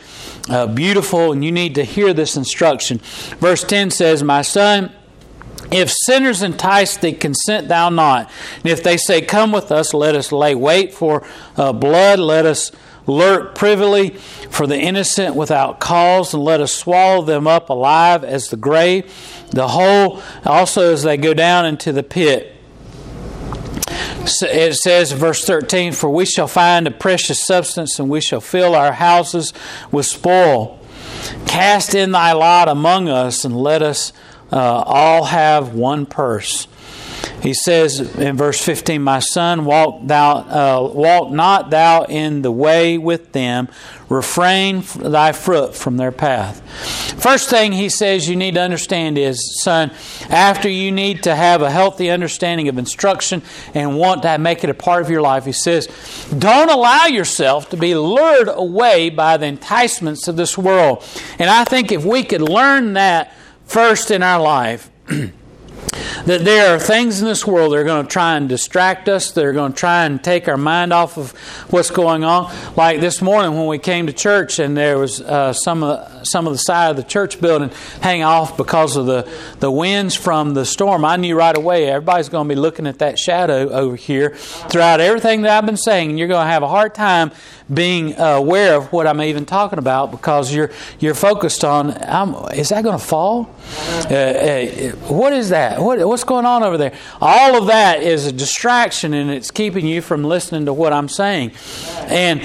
uh, 0.49 0.67
beautiful, 0.67 1.33
and 1.33 1.45
you 1.45 1.51
need 1.51 1.77
to 1.77 1.85
hear 1.85 2.13
this 2.13 2.37
instruction. 2.37 2.99
Verse 3.39 3.65
10 3.65 3.91
says, 3.91 4.23
My 4.23 4.43
son, 4.43 4.93
If 5.71 5.91
sinners 5.91 6.43
entice 6.43 6.97
thee, 6.99 7.13
consent 7.13 7.69
thou 7.69 7.89
not. 7.89 8.31
And 8.57 8.67
if 8.67 8.83
they 8.83 8.97
say, 8.97 9.23
Come 9.23 9.53
with 9.53 9.73
us, 9.73 9.95
let 9.95 10.15
us 10.15 10.33
lay 10.33 10.55
wait 10.55 10.93
for 10.93 11.27
uh, 11.57 11.73
blood, 11.73 12.19
let 12.19 12.45
us 12.45 12.73
lurk 13.07 13.55
privily 13.55 14.11
for 14.51 14.67
the 14.67 14.79
innocent 14.79 15.35
without 15.35 15.81
cause, 15.81 16.35
and 16.35 16.45
let 16.45 16.61
us 16.61 16.75
swallow 16.75 17.23
them 17.23 17.47
up 17.47 17.71
alive 17.71 18.25
as 18.25 18.49
the 18.49 18.57
grave, 18.57 19.13
the 19.51 19.69
whole 19.69 20.23
also 20.45 20.93
as 20.93 21.03
they 21.03 21.17
go 21.17 21.35
down 21.35 21.67
into 21.67 21.93
the 21.93 22.03
pit. 22.03 22.54
It 24.43 24.75
says, 24.75 25.13
verse 25.13 25.45
13, 25.45 25.93
For 25.93 26.09
we 26.09 26.25
shall 26.25 26.49
find 26.49 26.87
a 26.87 26.91
precious 26.91 27.45
substance, 27.45 27.99
and 27.99 28.09
we 28.09 28.21
shall 28.21 28.41
fill 28.41 28.75
our 28.75 28.93
houses 28.93 29.53
with 29.91 30.07
spoil. 30.07 30.79
Cast 31.47 31.95
in 31.95 32.13
thy 32.13 32.33
lot 32.33 32.69
among 32.69 33.09
us, 33.09 33.45
and 33.45 33.57
let 33.57 33.83
us 33.83 34.13
uh, 34.53 34.57
all 34.57 35.25
have 35.25 35.75
one 35.75 36.07
purse. 36.07 36.67
He 37.45 37.53
says 37.53 38.01
in 38.01 38.39
verse 38.39 38.59
15, 38.65 39.03
My 39.03 39.19
son, 39.19 39.67
walk, 39.67 40.01
thou, 40.07 40.37
uh, 40.37 40.89
walk 40.95 41.31
not 41.31 41.69
thou 41.69 42.05
in 42.05 42.41
the 42.41 42.51
way 42.51 42.97
with 42.97 43.33
them, 43.33 43.69
refrain 44.09 44.83
thy 44.97 45.33
foot 45.33 45.75
from 45.75 45.99
their 45.99 46.11
path. 46.11 46.63
First 47.21 47.51
thing 47.51 47.73
he 47.73 47.91
says 47.91 48.27
you 48.27 48.35
need 48.35 48.55
to 48.55 48.63
understand 48.63 49.19
is, 49.19 49.63
son, 49.63 49.93
after 50.31 50.71
you 50.71 50.91
need 50.91 51.25
to 51.25 51.35
have 51.35 51.61
a 51.61 51.71
healthy 51.71 52.11
understanding 52.11 52.69
of 52.69 52.79
instruction 52.79 53.43
and 53.75 53.99
want 53.99 54.23
to 54.23 54.39
make 54.39 54.65
it 54.65 54.71
a 54.71 54.75
part 54.75 55.03
of 55.03 55.11
your 55.11 55.21
life, 55.21 55.45
he 55.45 55.53
says, 55.53 55.87
don't 56.39 56.71
allow 56.71 57.05
yourself 57.05 57.69
to 57.69 57.77
be 57.77 57.95
lured 57.95 58.49
away 58.49 59.11
by 59.11 59.37
the 59.37 59.45
enticements 59.45 60.29
of 60.29 60.37
this 60.37 60.57
world. 60.57 61.05
And 61.39 61.51
I 61.51 61.65
think 61.65 61.93
if 61.93 62.07
we 62.07 62.25
could 62.25 62.41
learn 62.41 62.95
that 62.95 63.35
first 63.67 64.11
in 64.11 64.23
our 64.23 64.41
life, 64.41 64.91
that 66.27 66.45
there 66.45 66.75
are 66.75 66.79
things 66.79 67.21
in 67.21 67.27
this 67.27 67.47
world 67.47 67.73
that 67.73 67.79
are 67.79 67.85
going 67.85 68.07
to 68.07 68.11
try 68.11 68.37
and 68.37 68.49
distract 68.49 69.09
us, 69.09 69.33
that 69.33 69.45
are 69.45 69.53
going 69.53 69.73
to 69.73 69.79
try 69.79 70.07
and 70.07 70.23
take 70.23 70.49
our 70.49 70.57
mind 70.57 70.93
off 70.93 71.19
of 71.19 71.33
what's 71.71 71.91
going 71.91 72.25
on. 72.25 72.55
Like 72.77 73.01
this 73.01 73.21
morning 73.21 73.55
when 73.57 73.67
we 73.67 73.79
came 73.79 74.07
to 74.07 74.13
church 74.13 74.59
and 74.59 74.77
there 74.77 74.99
was 74.99 75.21
uh, 75.21 75.53
some 75.53 75.83
of 75.83 76.27
some 76.27 76.47
of 76.47 76.55
the 76.55 76.59
side 76.59 76.91
of 76.91 76.97
the 76.97 77.03
church 77.03 77.41
building 77.41 77.71
hang 78.01 78.23
off 78.23 78.57
because 78.57 78.97
of 78.97 79.07
the, 79.07 79.31
the 79.61 79.71
winds 79.71 80.15
from 80.15 80.55
the 80.55 80.65
storm, 80.65 81.05
I 81.05 81.17
knew 81.17 81.37
right 81.37 81.57
away 81.57 81.89
everybody's 81.89 82.31
going 82.31 82.49
to 82.49 82.55
be 82.55 82.59
looking 82.59 82.87
at 82.87 83.01
that 83.01 83.19
shadow 83.19 83.69
over 83.69 83.97
here 83.97 84.31
throughout 84.35 85.01
everything 85.01 85.43
that 85.43 85.51
I've 85.59 85.67
been 85.67 85.77
saying, 85.77 86.11
and 86.11 86.19
you're 86.19 86.29
going 86.29 86.47
to 86.47 86.51
have 86.51 86.63
a 86.63 86.69
hard 86.69 86.95
time 86.95 87.31
being 87.73 88.19
aware 88.19 88.77
of 88.77 88.93
what 88.93 89.07
I'm 89.07 89.23
even 89.23 89.47
talking 89.47 89.79
about 89.79 90.11
because 90.11 90.53
you're 90.55 90.71
you're 90.99 91.15
focused 91.15 91.65
on 91.65 91.91
is 92.53 92.69
that 92.69 92.85
going 92.85 92.99
to 92.99 93.05
fall? 93.05 93.55
Uh, 94.11 94.15
uh, 94.15 94.91
what 95.09 95.33
is 95.33 95.49
that? 95.49 95.81
What, 95.81 96.07
what's 96.15 96.23
going 96.23 96.47
on 96.47 96.63
over 96.63 96.79
there? 96.79 96.93
All 97.21 97.57
of 97.57 97.67
that 97.67 98.01
is 98.01 98.25
a 98.25 98.31
distraction 98.31 99.15
and 99.15 99.31
it's 99.31 99.51
keeping 99.51 99.85
you 99.85 100.01
from 100.01 100.23
listening 100.23 100.67
to 100.67 100.73
what 100.73 100.93
I'm 100.93 101.09
saying. 101.09 101.51
And 102.03 102.41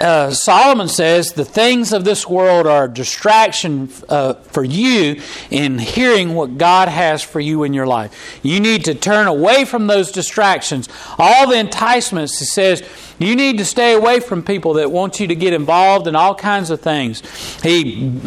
uh, 0.00 0.30
Solomon 0.30 0.88
says 0.88 1.34
the 1.34 1.44
things 1.44 1.92
of 1.92 2.04
this 2.04 2.26
world 2.26 2.66
are 2.66 2.84
a 2.84 2.88
distraction 2.88 3.90
uh, 4.08 4.34
for 4.34 4.64
you 4.64 5.20
in 5.50 5.78
hearing 5.78 6.34
what 6.34 6.56
God 6.56 6.88
has 6.88 7.22
for 7.22 7.40
you 7.40 7.62
in 7.64 7.74
your 7.74 7.86
life. 7.86 8.40
You 8.42 8.58
need 8.58 8.86
to 8.86 8.94
turn 8.94 9.26
away 9.26 9.66
from 9.66 9.86
those 9.86 10.10
distractions. 10.10 10.88
All 11.18 11.46
the 11.46 11.58
enticements, 11.58 12.38
he 12.38 12.46
says, 12.46 12.82
you 13.18 13.36
need 13.36 13.58
to 13.58 13.66
stay 13.66 13.92
away 13.92 14.20
from 14.20 14.42
people 14.42 14.72
that 14.74 14.90
want 14.90 15.20
you 15.20 15.26
to 15.26 15.34
get 15.34 15.52
involved 15.52 16.06
in 16.06 16.16
all 16.16 16.34
kinds 16.34 16.70
of 16.70 16.80
things. 16.80 17.22
He 17.60 18.18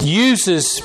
uses 0.00 0.80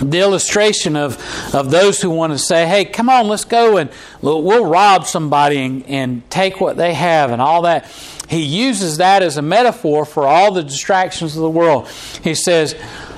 the 0.00 0.20
illustration 0.20 0.96
of, 0.96 1.18
of 1.54 1.70
those 1.70 2.00
who 2.00 2.10
want 2.10 2.32
to 2.32 2.38
say, 2.38 2.66
hey, 2.66 2.84
come 2.84 3.08
on, 3.08 3.28
let's 3.28 3.44
go 3.44 3.76
and 3.76 3.90
we'll 4.22 4.64
rob 4.64 5.06
somebody 5.06 5.58
and, 5.58 5.86
and 5.86 6.30
take 6.30 6.60
what 6.60 6.76
they 6.76 6.94
have 6.94 7.30
and 7.30 7.40
all 7.42 7.62
that. 7.62 7.90
He 8.28 8.42
uses 8.42 8.98
that 8.98 9.22
as 9.22 9.36
a 9.36 9.42
metaphor 9.42 10.04
for 10.04 10.26
all 10.26 10.52
the 10.52 10.62
distractions 10.62 11.36
of 11.36 11.42
the 11.42 11.50
world. 11.50 11.88
He 12.22 12.34
says, 12.34 12.74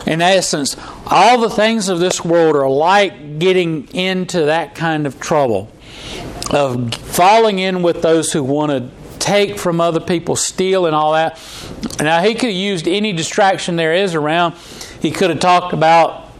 in 0.07 0.23
essence, 0.23 0.77
all 1.07 1.41
the 1.41 1.51
things 1.51 1.89
of 1.89 2.01
this 2.01 2.25
world 2.25 2.57
are 2.57 2.69
like 2.69 3.39
getting 3.39 3.89
into 3.95 4.47
that 4.47 4.75
kind 4.75 5.07
of 5.07 5.21
trouble 5.21 5.71
of 6.51 6.95
falling 6.95 7.59
in 7.59 7.83
with 7.83 8.03
those 8.03 8.33
who 8.33 8.43
want 8.43 8.71
to 8.71 8.91
take 9.19 9.59
from 9.59 9.81
other 9.81 10.01
people, 10.01 10.35
steal, 10.35 10.87
and 10.87 10.95
all 10.95 11.13
that. 11.13 11.39
Now, 12.01 12.23
he 12.23 12.35
could 12.35 12.51
have 12.51 12.59
used 12.59 12.89
any 12.89 13.13
distraction 13.13 13.77
there 13.77 13.95
is 13.95 14.15
around. 14.15 14.55
He 15.01 15.11
could 15.11 15.31
have 15.31 15.41
talked 15.41 15.73
about 15.73 16.32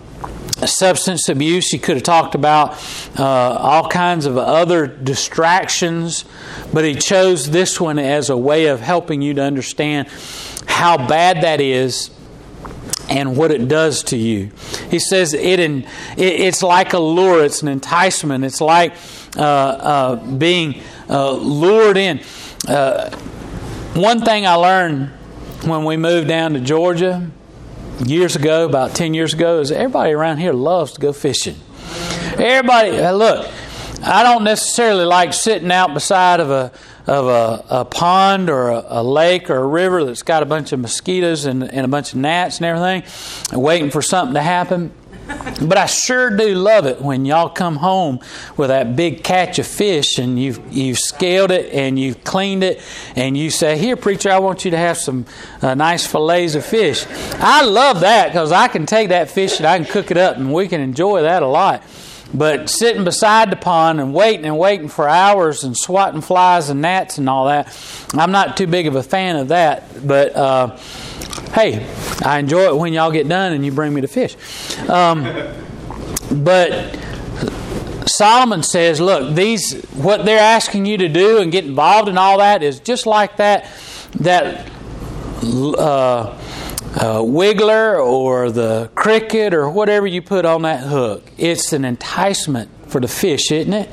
substance 0.67 1.29
abuse. 1.29 1.71
He 1.71 1.79
could 1.79 1.97
have 1.97 2.05
talked 2.05 2.35
about 2.35 2.73
uh, 3.19 3.25
all 3.25 3.89
kinds 3.89 4.27
of 4.27 4.37
other 4.39 4.87
distractions, 4.87 6.25
but 6.73 6.85
he 6.85 6.95
chose 6.95 7.51
this 7.51 7.81
one 7.81 7.99
as 7.99 8.31
a 8.31 8.37
way 8.37 8.67
of 8.67 8.81
helping 8.81 9.23
you 9.23 9.35
to 9.35 9.43
understand 9.43 10.09
how 10.67 11.07
bad 11.07 11.43
that 11.43 11.61
is 11.61 12.11
and 13.09 13.37
what 13.37 13.51
it 13.51 13.69
does 13.69 14.05
to 14.05 14.17
you. 14.17 14.51
He 14.91 14.99
says 14.99 15.35
it, 15.35 15.61
in, 15.61 15.85
it 16.17 16.41
it's 16.41 16.63
like 16.63 16.93
a 16.93 16.99
lure, 16.99 17.45
it's 17.45 17.63
an 17.63 17.69
enticement, 17.69 18.45
it's 18.45 18.61
like 18.61 18.95
uh, 19.37 19.43
uh, 19.43 20.17
being 20.17 20.81
uh, 21.09 21.33
lured 21.33 21.97
in. 21.97 22.21
Uh, 22.67 23.11
one 23.95 24.21
thing 24.21 24.47
I 24.47 24.55
learned 24.55 25.09
when 25.65 25.85
we 25.85 25.97
moved 25.97 26.29
down 26.29 26.55
to 26.55 26.61
Georgia 26.61 27.31
years 28.09 28.37
ago, 28.37 28.67
about 28.67 28.95
10 28.95 29.15
years 29.15 29.35
ago, 29.35 29.61
is 29.61 29.71
everybody 29.71 30.13
around 30.13 30.39
here 30.39 30.53
loves 30.53 30.93
to 30.93 31.01
go 31.01 31.13
fishing. 31.13 31.57
Everybody, 32.39 32.99
uh, 32.99 33.13
look, 33.13 33.49
I 34.03 34.23
don't 34.23 34.45
necessarily 34.45 35.05
like 35.05 35.33
sitting 35.33 35.71
out 35.71 35.95
beside 35.95 36.41
of 36.41 36.51
a 36.51 36.73
of 37.07 37.27
a, 37.27 37.65
a 37.69 37.85
pond 37.85 38.49
or 38.49 38.69
a, 38.69 38.85
a, 38.87 39.03
lake 39.03 39.51
or 39.51 39.57
a 39.57 39.67
river 39.67 40.05
that's 40.05 40.23
got 40.23 40.45
a 40.45 40.47
bunch 40.47 40.71
of 40.71 40.79
mosquitoes 40.79 41.47
and, 41.47 41.65
and 41.65 41.85
a 41.85 41.89
bunch 41.89 42.13
of 42.13 42.19
gnats 42.21 42.59
and 42.59 42.67
everything, 42.67 43.03
and 43.51 43.61
waiting 43.61 43.91
for 43.91 44.03
something 44.03 44.35
to 44.35 44.41
happen. 44.41 44.93
But 45.27 45.79
I 45.79 45.87
sure 45.87 46.37
do 46.37 46.55
love 46.55 46.87
it 46.87 47.01
when 47.01 47.25
y'all 47.25 47.49
come 47.49 47.77
home 47.77 48.21
with 48.57 48.69
that 48.69 48.97
big 48.97 49.23
catch 49.23 49.59
of 49.59 49.67
fish 49.67 50.19
and 50.19 50.41
you've 50.41 50.61
you've 50.73 50.99
scaled 50.99 51.51
it 51.51 51.73
and 51.73 51.99
you've 51.99 52.25
cleaned 52.25 52.65
it 52.65 52.81
and 53.15 53.37
you 53.37 53.51
say, 53.51 53.79
"Here, 53.79 53.97
preacher, 53.97 54.31
I 54.31 54.39
want 54.39 54.65
you 54.65 54.71
to 54.73 54.77
have 54.77 54.99
some 54.99 55.27
uh, 55.61 55.75
nice 55.75 56.07
fillets 56.07 56.55
of 56.55 56.65
fish." 56.65 57.07
I 57.39 57.63
love 57.63 58.01
that 58.01 58.29
because 58.29 58.51
I 58.51 58.69
can 58.69 58.87
take 58.87 59.11
that 59.11 59.31
fish 59.31 59.59
and 59.59 59.67
I 59.67 59.79
can 59.79 59.87
cook 59.87 60.11
it 60.11 60.17
up 60.17 60.37
and 60.37 60.53
we 60.53 60.69
can 60.69 60.81
enjoy 60.81 61.23
that 61.23 61.43
a 61.43 61.47
lot. 61.47 61.83
But 62.35 62.71
sitting 62.71 63.05
beside 63.05 63.51
the 63.51 63.57
pond 63.57 64.01
and 64.01 64.15
waiting 64.15 64.47
and 64.47 64.59
waiting 64.59 64.89
for 64.89 65.09
hours 65.09 65.65
and 65.65 65.77
swatting 65.77 66.23
flies 66.23 66.71
and 66.71 66.81
gnats 66.81 67.19
and 67.19 67.29
all 67.29 67.47
that, 67.47 67.77
I'm 68.15 68.33
not 68.33 68.57
too 68.57 68.67
big 68.67 68.87
of 68.87 68.95
a 68.95 69.03
fan 69.03 69.37
of 69.37 69.49
that. 69.49 70.07
But 70.07 70.35
uh, 70.35 70.77
hey, 71.53 71.87
I 72.25 72.39
enjoy 72.39 72.69
it 72.69 72.77
when 72.77 72.93
y'all 72.93 73.11
get 73.11 73.29
done 73.29 73.53
and 73.53 73.65
you 73.65 73.73
bring 73.73 73.93
me 73.93 74.01
the 74.01 74.09
fish. 74.09 74.37
Um, 74.89 75.25
but 76.31 76.99
Solomon 78.07 78.63
says, 78.63 79.01
look, 79.01 79.35
these 79.35 79.83
what 79.93 80.25
they're 80.25 80.39
asking 80.39 80.87
you 80.87 80.99
to 80.99 81.09
do 81.09 81.39
and 81.39 81.53
get 81.53 81.65
involved 81.65 82.09
in 82.09 82.17
all 82.17 82.39
that 82.39 82.63
is 82.63 82.81
just 82.81 83.07
like 83.07 83.37
that 83.37 83.71
that 84.21 84.71
uh, 85.43 86.39
uh, 86.95 87.21
wiggler 87.21 88.05
or 88.05 88.51
the 88.51 88.91
cricket 88.95 89.55
or 89.55 89.69
whatever 89.69 90.07
you 90.07 90.23
put 90.23 90.45
on 90.45 90.63
that 90.63 90.81
hook. 90.81 91.31
It's 91.39 91.73
an 91.73 91.85
enticement 91.85 92.71
for 92.89 93.01
the 93.01 93.09
fish, 93.09 93.51
isn't 93.51 93.73
it? 93.73 93.89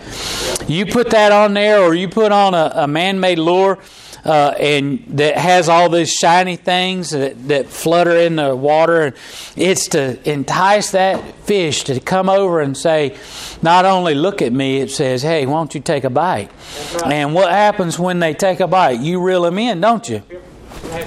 You 0.69 0.85
put 0.85 1.11
that 1.11 1.31
on 1.31 1.53
there, 1.53 1.81
or 1.81 1.93
you 1.93 2.09
put 2.09 2.31
on 2.31 2.53
a, 2.53 2.71
a 2.75 2.87
man-made 2.87 3.39
lure 3.39 3.79
uh, 4.25 4.53
and 4.59 5.05
that 5.17 5.37
has 5.37 5.69
all 5.69 5.89
these 5.89 6.11
shiny 6.11 6.55
things 6.55 7.11
that, 7.11 7.47
that 7.47 7.67
flutter 7.67 8.15
in 8.15 8.35
the 8.35 8.55
water. 8.55 9.03
And 9.03 9.15
it's 9.55 9.87
to 9.89 10.29
entice 10.29 10.91
that 10.91 11.35
fish 11.45 11.85
to 11.85 11.99
come 11.99 12.29
over 12.29 12.59
and 12.59 12.75
say, 12.75 13.17
not 13.61 13.85
only 13.85 14.15
look 14.15 14.41
at 14.41 14.51
me, 14.51 14.77
it 14.81 14.91
says, 14.91 15.21
hey, 15.21 15.45
won't 15.45 15.73
you 15.73 15.81
take 15.81 16.03
a 16.03 16.09
bite? 16.09 16.51
Right. 16.95 17.13
And 17.13 17.33
what 17.33 17.49
happens 17.51 17.97
when 17.97 18.19
they 18.19 18.33
take 18.33 18.59
a 18.59 18.67
bite? 18.67 18.99
You 18.99 19.21
reel 19.21 19.43
them 19.43 19.57
in, 19.57 19.81
don't 19.81 20.07
you? 20.07 20.21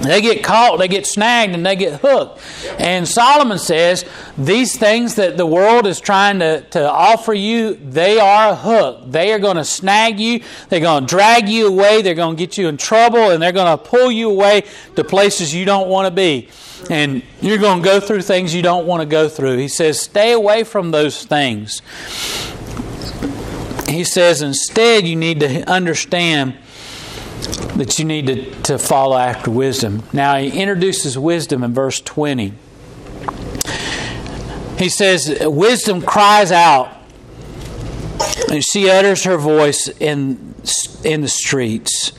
They 0.01 0.21
get 0.21 0.43
caught, 0.43 0.77
they 0.79 0.87
get 0.87 1.05
snagged, 1.05 1.53
and 1.53 1.65
they 1.65 1.75
get 1.75 1.99
hooked. 2.01 2.39
And 2.79 3.07
Solomon 3.07 3.57
says 3.57 4.05
these 4.37 4.77
things 4.77 5.15
that 5.15 5.37
the 5.37 5.45
world 5.45 5.87
is 5.87 5.99
trying 5.99 6.39
to, 6.39 6.61
to 6.71 6.89
offer 6.89 7.33
you, 7.33 7.73
they 7.75 8.19
are 8.19 8.49
a 8.49 8.55
hook. 8.55 9.03
They 9.07 9.33
are 9.33 9.39
going 9.39 9.57
to 9.57 9.65
snag 9.65 10.19
you, 10.19 10.41
they're 10.69 10.79
going 10.79 11.05
to 11.05 11.09
drag 11.09 11.49
you 11.49 11.67
away, 11.67 12.01
they're 12.01 12.13
going 12.15 12.35
to 12.35 12.39
get 12.39 12.57
you 12.57 12.67
in 12.67 12.77
trouble, 12.77 13.31
and 13.31 13.41
they're 13.41 13.51
going 13.51 13.77
to 13.77 13.83
pull 13.83 14.11
you 14.11 14.29
away 14.29 14.63
to 14.95 15.03
places 15.03 15.53
you 15.53 15.65
don't 15.65 15.89
want 15.89 16.07
to 16.07 16.11
be. 16.11 16.49
And 16.89 17.23
you're 17.41 17.57
going 17.57 17.81
to 17.81 17.85
go 17.85 17.99
through 17.99 18.21
things 18.23 18.53
you 18.53 18.61
don't 18.61 18.85
want 18.85 19.01
to 19.01 19.07
go 19.07 19.29
through. 19.29 19.57
He 19.57 19.67
says, 19.67 19.99
stay 19.99 20.33
away 20.33 20.63
from 20.63 20.91
those 20.91 21.25
things. 21.25 21.81
He 23.87 24.03
says, 24.03 24.41
instead, 24.41 25.07
you 25.07 25.15
need 25.15 25.39
to 25.41 25.69
understand 25.69 26.57
that 27.77 27.97
you 27.99 28.05
need 28.05 28.27
to, 28.27 28.51
to 28.63 28.77
follow 28.77 29.17
after 29.17 29.51
wisdom. 29.51 30.03
Now, 30.13 30.37
he 30.37 30.59
introduces 30.59 31.17
wisdom 31.17 31.63
in 31.63 31.73
verse 31.73 31.99
20. 32.01 32.53
He 34.77 34.89
says, 34.89 35.37
Wisdom 35.41 36.01
cries 36.01 36.51
out 36.51 36.97
and 38.51 38.63
she 38.63 38.89
utters 38.89 39.23
her 39.23 39.37
voice 39.37 39.87
in, 39.87 40.55
in 41.03 41.21
the 41.21 41.27
streets. 41.27 42.11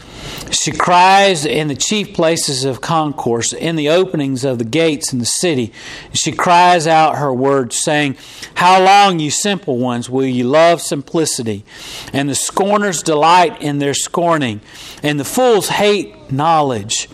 She 0.50 0.72
cries 0.72 1.44
in 1.44 1.68
the 1.68 1.74
chief 1.74 2.14
places 2.14 2.64
of 2.64 2.80
concourse, 2.80 3.52
in 3.52 3.76
the 3.76 3.88
openings 3.88 4.44
of 4.44 4.58
the 4.58 4.64
gates 4.64 5.12
in 5.12 5.18
the 5.18 5.24
city. 5.24 5.72
She 6.12 6.32
cries 6.32 6.86
out 6.86 7.18
her 7.18 7.32
words, 7.32 7.78
saying, 7.78 8.16
How 8.54 8.82
long, 8.82 9.18
you 9.18 9.30
simple 9.30 9.78
ones, 9.78 10.08
will 10.08 10.26
you 10.26 10.44
love 10.44 10.80
simplicity? 10.80 11.64
And 12.12 12.28
the 12.28 12.34
scorners 12.34 13.02
delight 13.02 13.60
in 13.60 13.78
their 13.78 13.94
scorning, 13.94 14.60
and 15.02 15.18
the 15.18 15.24
fools 15.24 15.68
hate 15.68 16.32
knowledge. 16.32 17.08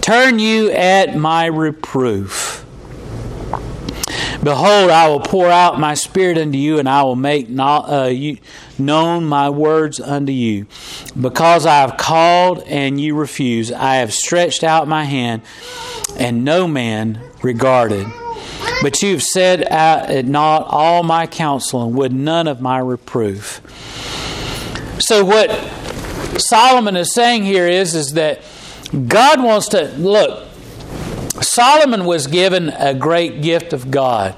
Turn 0.00 0.38
you 0.38 0.70
at 0.70 1.16
my 1.16 1.46
reproof. 1.46 2.62
Behold, 4.42 4.90
I 4.90 5.08
will 5.08 5.20
pour 5.20 5.48
out 5.48 5.78
my 5.78 5.94
spirit 5.94 6.36
unto 6.36 6.58
you, 6.58 6.80
and 6.80 6.88
I 6.88 7.04
will 7.04 7.14
make 7.14 7.46
uh, 7.56 8.10
you, 8.12 8.38
known 8.84 9.24
my 9.24 9.50
words 9.50 10.00
unto 10.00 10.32
you. 10.32 10.66
Because 11.20 11.66
I 11.66 11.76
have 11.76 11.96
called 11.96 12.62
and 12.66 13.00
you 13.00 13.14
refuse, 13.14 13.72
I 13.72 13.96
have 13.96 14.12
stretched 14.12 14.64
out 14.64 14.88
my 14.88 15.04
hand, 15.04 15.42
and 16.16 16.44
no 16.44 16.66
man 16.66 17.20
regarded. 17.42 18.06
But 18.82 19.02
you 19.02 19.12
have 19.12 19.22
said 19.22 19.62
at 19.62 20.26
not 20.26 20.66
all 20.68 21.02
my 21.02 21.26
counsel, 21.26 21.82
and 21.84 21.94
would 21.96 22.12
none 22.12 22.46
of 22.48 22.60
my 22.60 22.78
reproof. 22.78 23.60
So 25.00 25.24
what 25.24 25.50
Solomon 26.40 26.96
is 26.96 27.12
saying 27.12 27.44
here 27.44 27.66
is, 27.66 27.94
is 27.94 28.12
that 28.12 28.42
God 29.08 29.42
wants 29.42 29.68
to 29.68 29.86
look. 29.96 30.48
Solomon 31.40 32.04
was 32.04 32.26
given 32.26 32.68
a 32.68 32.94
great 32.94 33.42
gift 33.42 33.72
of 33.72 33.90
God. 33.90 34.34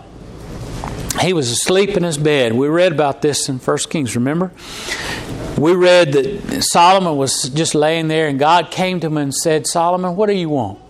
He 1.20 1.33
was 1.33 1.50
asleep 1.50 1.90
in 1.90 2.03
his 2.03 2.18
bed. 2.18 2.53
We 2.53 2.68
read 2.68 2.92
about 2.92 3.22
this 3.22 3.48
in 3.48 3.59
1 3.59 3.79
Kings, 3.88 4.14
remember? 4.14 4.50
We 5.57 5.74
read 5.74 6.12
that 6.12 6.62
Solomon 6.64 7.16
was 7.16 7.48
just 7.50 7.74
laying 7.74 8.09
there 8.09 8.27
and 8.27 8.38
God 8.38 8.70
came 8.70 9.00
to 9.00 9.07
him 9.07 9.16
and 9.16 9.33
said, 9.33 9.66
Solomon, 9.66 10.16
what 10.16 10.27
do 10.27 10.33
you 10.33 10.48
want? 10.48 10.81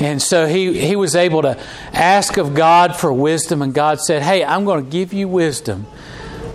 And 0.00 0.20
so 0.20 0.46
he, 0.46 0.78
he 0.78 0.96
was 0.96 1.14
able 1.14 1.42
to 1.42 1.58
ask 1.92 2.36
of 2.36 2.54
God 2.54 2.96
for 2.96 3.12
wisdom, 3.12 3.62
and 3.62 3.72
God 3.72 4.00
said, 4.00 4.22
Hey, 4.22 4.44
I'm 4.44 4.64
going 4.64 4.84
to 4.84 4.90
give 4.90 5.12
you 5.12 5.28
wisdom 5.28 5.86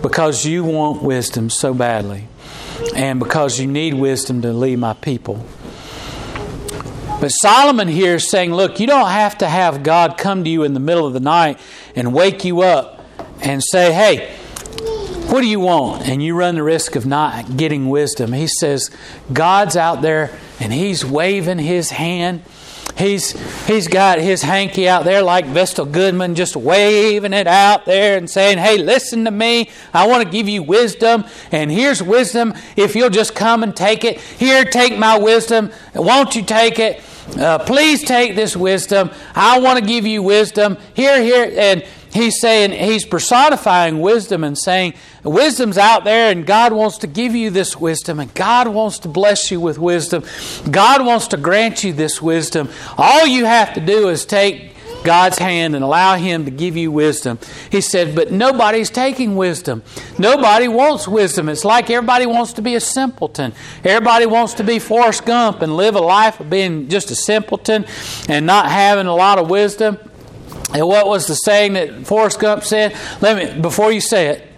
because 0.02 0.44
you 0.44 0.62
want 0.62 1.02
wisdom 1.02 1.48
so 1.48 1.72
badly, 1.72 2.28
and 2.94 3.18
because 3.18 3.58
you 3.58 3.66
need 3.66 3.94
wisdom 3.94 4.42
to 4.42 4.52
lead 4.52 4.78
my 4.78 4.92
people. 4.92 5.44
But 7.20 7.28
Solomon 7.28 7.88
here 7.88 8.14
is 8.14 8.30
saying, 8.30 8.54
look, 8.54 8.80
you 8.80 8.86
don't 8.86 9.10
have 9.10 9.36
to 9.38 9.46
have 9.46 9.82
God 9.82 10.16
come 10.16 10.42
to 10.44 10.50
you 10.50 10.62
in 10.62 10.72
the 10.72 10.80
middle 10.80 11.06
of 11.06 11.12
the 11.12 11.20
night 11.20 11.60
and 11.94 12.14
wake 12.14 12.44
you 12.44 12.62
up 12.62 13.04
and 13.42 13.62
say, 13.62 13.92
hey, 13.92 14.34
what 15.30 15.42
do 15.42 15.46
you 15.46 15.60
want? 15.60 16.08
And 16.08 16.22
you 16.22 16.34
run 16.34 16.54
the 16.54 16.62
risk 16.62 16.96
of 16.96 17.04
not 17.04 17.58
getting 17.58 17.90
wisdom. 17.90 18.32
He 18.32 18.46
says, 18.46 18.90
God's 19.32 19.76
out 19.76 20.02
there 20.02 20.36
and 20.58 20.72
He's 20.72 21.04
waving 21.04 21.58
His 21.58 21.90
hand. 21.90 22.42
He's, 22.96 23.32
he's 23.66 23.88
got 23.88 24.18
his 24.18 24.42
hanky 24.42 24.86
out 24.86 25.04
there 25.04 25.22
like 25.22 25.46
Vestal 25.46 25.86
Goodman, 25.86 26.34
just 26.34 26.54
waving 26.54 27.32
it 27.32 27.46
out 27.46 27.86
there 27.86 28.18
and 28.18 28.28
saying, 28.28 28.58
Hey, 28.58 28.76
listen 28.76 29.24
to 29.24 29.30
me. 29.30 29.70
I 29.94 30.06
want 30.06 30.24
to 30.24 30.30
give 30.30 30.48
you 30.50 30.62
wisdom. 30.62 31.24
And 31.50 31.70
here's 31.70 32.02
wisdom 32.02 32.52
if 32.76 32.94
you'll 32.94 33.08
just 33.08 33.34
come 33.34 33.62
and 33.62 33.74
take 33.74 34.04
it. 34.04 34.20
Here, 34.20 34.64
take 34.64 34.98
my 34.98 35.18
wisdom. 35.18 35.70
Won't 35.94 36.36
you 36.36 36.42
take 36.42 36.78
it? 36.78 37.00
Uh, 37.36 37.58
please 37.58 38.02
take 38.02 38.34
this 38.34 38.56
wisdom. 38.56 39.10
I 39.34 39.60
want 39.60 39.78
to 39.78 39.84
give 39.84 40.06
you 40.06 40.22
wisdom. 40.22 40.76
Here, 40.94 41.22
here. 41.22 41.52
And 41.56 41.84
he's 42.12 42.40
saying, 42.40 42.72
he's 42.72 43.04
personifying 43.04 44.00
wisdom 44.00 44.44
and 44.44 44.58
saying, 44.58 44.94
wisdom's 45.22 45.78
out 45.78 46.04
there 46.04 46.30
and 46.30 46.46
God 46.46 46.72
wants 46.72 46.98
to 46.98 47.06
give 47.06 47.34
you 47.34 47.50
this 47.50 47.76
wisdom 47.76 48.20
and 48.20 48.32
God 48.34 48.68
wants 48.68 49.00
to 49.00 49.08
bless 49.08 49.50
you 49.50 49.60
with 49.60 49.78
wisdom. 49.78 50.24
God 50.70 51.04
wants 51.04 51.28
to 51.28 51.36
grant 51.36 51.84
you 51.84 51.92
this 51.92 52.20
wisdom. 52.20 52.68
All 52.98 53.26
you 53.26 53.44
have 53.44 53.74
to 53.74 53.80
do 53.80 54.08
is 54.08 54.24
take 54.24 54.69
God's 55.04 55.38
hand 55.38 55.74
and 55.74 55.84
allow 55.84 56.16
Him 56.16 56.44
to 56.44 56.50
give 56.50 56.76
you 56.76 56.90
wisdom. 56.90 57.38
He 57.70 57.80
said, 57.80 58.14
But 58.14 58.32
nobody's 58.32 58.90
taking 58.90 59.36
wisdom. 59.36 59.82
Nobody 60.18 60.68
wants 60.68 61.08
wisdom. 61.08 61.48
It's 61.48 61.64
like 61.64 61.90
everybody 61.90 62.26
wants 62.26 62.54
to 62.54 62.62
be 62.62 62.74
a 62.74 62.80
simpleton. 62.80 63.52
Everybody 63.84 64.26
wants 64.26 64.54
to 64.54 64.64
be 64.64 64.78
Forrest 64.78 65.24
Gump 65.24 65.62
and 65.62 65.76
live 65.76 65.94
a 65.94 66.00
life 66.00 66.40
of 66.40 66.50
being 66.50 66.88
just 66.88 67.10
a 67.10 67.16
simpleton 67.16 67.86
and 68.28 68.46
not 68.46 68.70
having 68.70 69.06
a 69.06 69.14
lot 69.14 69.38
of 69.38 69.48
wisdom. 69.48 69.98
And 70.72 70.86
what 70.86 71.06
was 71.06 71.26
the 71.26 71.34
saying 71.34 71.72
that 71.72 72.06
Forrest 72.06 72.38
Gump 72.38 72.64
said? 72.64 72.96
Let 73.20 73.54
me, 73.54 73.60
before 73.60 73.90
you 73.90 74.00
say 74.00 74.28
it, 74.28 74.49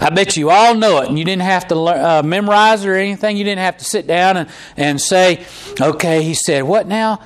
I 0.00 0.10
bet 0.10 0.36
you 0.36 0.50
all 0.50 0.74
know 0.74 0.98
it, 1.02 1.08
and 1.08 1.18
you 1.18 1.24
didn't 1.24 1.42
have 1.42 1.68
to 1.68 1.74
learn, 1.74 1.98
uh, 1.98 2.22
memorize 2.22 2.84
it 2.84 2.88
or 2.88 2.94
anything. 2.94 3.36
You 3.36 3.44
didn't 3.44 3.60
have 3.60 3.78
to 3.78 3.84
sit 3.84 4.06
down 4.06 4.36
and, 4.36 4.48
and 4.76 5.00
say, 5.00 5.44
"Okay," 5.80 6.22
he 6.22 6.34
said, 6.34 6.62
"What 6.62 6.86
now?" 6.86 7.20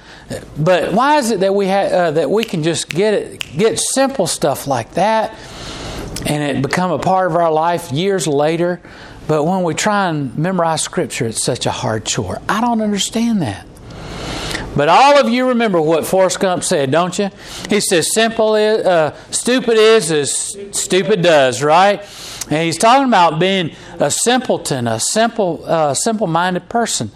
But 0.56 0.94
why 0.94 1.18
is 1.18 1.30
it 1.30 1.40
that 1.40 1.54
we 1.54 1.68
ha- 1.68 1.90
uh, 1.92 2.10
that 2.12 2.30
we 2.30 2.44
can 2.44 2.62
just 2.62 2.88
get 2.88 3.12
it, 3.12 3.40
get 3.56 3.78
simple 3.78 4.26
stuff 4.26 4.66
like 4.66 4.94
that, 4.94 5.34
and 6.24 6.42
it 6.42 6.62
become 6.62 6.90
a 6.90 6.98
part 6.98 7.30
of 7.30 7.36
our 7.36 7.52
life 7.52 7.92
years 7.92 8.26
later? 8.26 8.80
But 9.28 9.44
when 9.44 9.62
we 9.64 9.74
try 9.74 10.08
and 10.08 10.36
memorize 10.38 10.82
Scripture, 10.82 11.26
it's 11.26 11.42
such 11.42 11.66
a 11.66 11.70
hard 11.70 12.06
chore. 12.06 12.40
I 12.48 12.60
don't 12.60 12.80
understand 12.80 13.42
that. 13.42 13.66
But 14.74 14.88
all 14.88 15.18
of 15.18 15.28
you 15.28 15.48
remember 15.48 15.80
what 15.80 16.06
Forrest 16.06 16.40
Gump 16.40 16.64
said, 16.64 16.90
don't 16.90 17.18
you? 17.18 17.28
He 17.68 17.80
says, 17.80 18.14
"Simple 18.14 18.56
is, 18.56 18.84
uh, 18.86 19.14
stupid 19.30 19.76
is 19.76 20.10
as 20.10 20.56
stupid 20.72 21.20
does." 21.20 21.62
Right? 21.62 22.02
And 22.52 22.60
he's 22.60 22.76
talking 22.76 23.08
about 23.08 23.38
being 23.38 23.74
a 23.98 24.10
simpleton, 24.10 24.86
a 24.86 25.00
simple, 25.00 25.64
uh, 25.64 25.94
simple-minded 25.94 26.68
person. 26.68 27.10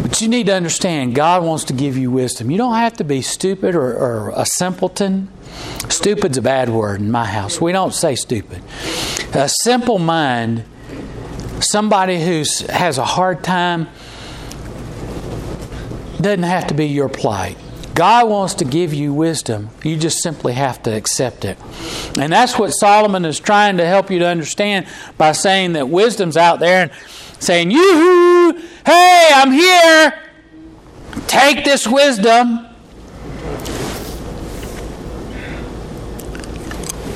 But 0.00 0.22
you 0.22 0.28
need 0.28 0.46
to 0.46 0.54
understand, 0.54 1.14
God 1.14 1.44
wants 1.44 1.64
to 1.64 1.74
give 1.74 1.98
you 1.98 2.10
wisdom. 2.10 2.50
You 2.50 2.56
don't 2.56 2.76
have 2.76 2.94
to 2.94 3.04
be 3.04 3.20
stupid 3.20 3.74
or, 3.74 3.94
or 3.94 4.32
a 4.34 4.46
simpleton. 4.46 5.28
Stupid's 5.90 6.38
a 6.38 6.42
bad 6.42 6.70
word 6.70 7.00
in 7.00 7.10
my 7.10 7.26
house. 7.26 7.60
We 7.60 7.72
don't 7.72 7.92
say 7.92 8.14
stupid. 8.14 8.62
A 9.34 9.50
simple 9.62 9.98
mind, 9.98 10.64
somebody 11.60 12.18
who 12.18 12.44
has 12.70 12.96
a 12.96 13.04
hard 13.04 13.44
time, 13.44 13.88
doesn't 16.18 16.44
have 16.44 16.68
to 16.68 16.74
be 16.74 16.86
your 16.86 17.10
plight. 17.10 17.58
God 17.98 18.28
wants 18.28 18.54
to 18.54 18.64
give 18.64 18.94
you 18.94 19.12
wisdom. 19.12 19.70
You 19.82 19.96
just 19.96 20.22
simply 20.22 20.52
have 20.52 20.80
to 20.84 20.96
accept 20.96 21.44
it. 21.44 21.58
And 22.16 22.32
that's 22.32 22.56
what 22.56 22.70
Solomon 22.70 23.24
is 23.24 23.40
trying 23.40 23.78
to 23.78 23.86
help 23.86 24.08
you 24.08 24.20
to 24.20 24.24
understand 24.24 24.86
by 25.16 25.32
saying 25.32 25.72
that 25.72 25.88
wisdom's 25.88 26.36
out 26.36 26.60
there 26.60 26.82
and 26.82 26.92
saying, 27.40 27.72
Yoo-hoo! 27.72 28.52
Hey, 28.86 29.30
I'm 29.34 29.50
here! 29.50 30.16
Take 31.26 31.64
this 31.64 31.88
wisdom. 31.88 32.68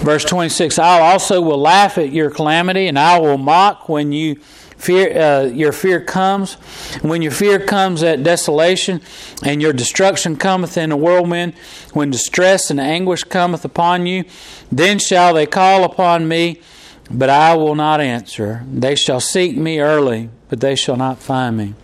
Verse 0.02 0.24
26 0.24 0.80
I 0.80 0.98
also 0.98 1.40
will 1.40 1.60
laugh 1.60 1.96
at 1.96 2.10
your 2.10 2.28
calamity, 2.28 2.88
and 2.88 2.98
I 2.98 3.20
will 3.20 3.38
mock 3.38 3.88
when 3.88 4.10
you 4.10 4.40
fear, 4.82 5.16
uh, 5.16 5.44
your 5.44 5.70
fear 5.70 6.00
comes. 6.00 6.54
When 7.02 7.22
your 7.22 7.30
fear 7.30 7.60
comes 7.60 8.02
at 8.02 8.24
desolation, 8.24 9.00
and 9.44 9.62
your 9.62 9.72
destruction 9.72 10.36
cometh 10.36 10.76
in 10.76 10.90
a 10.90 10.96
whirlwind, 10.96 11.54
when 11.92 12.10
distress 12.10 12.68
and 12.68 12.80
anguish 12.80 13.22
cometh 13.22 13.64
upon 13.64 14.06
you, 14.06 14.24
then 14.72 14.98
shall 14.98 15.34
they 15.34 15.46
call 15.46 15.84
upon 15.84 16.26
me, 16.26 16.60
but 17.08 17.30
I 17.30 17.54
will 17.54 17.76
not 17.76 18.00
answer. 18.00 18.64
They 18.66 18.96
shall 18.96 19.20
seek 19.20 19.56
me 19.56 19.78
early, 19.78 20.30
but 20.48 20.60
they 20.60 20.74
shall 20.74 20.96
not 20.96 21.18
find 21.18 21.56
me. 21.56 21.74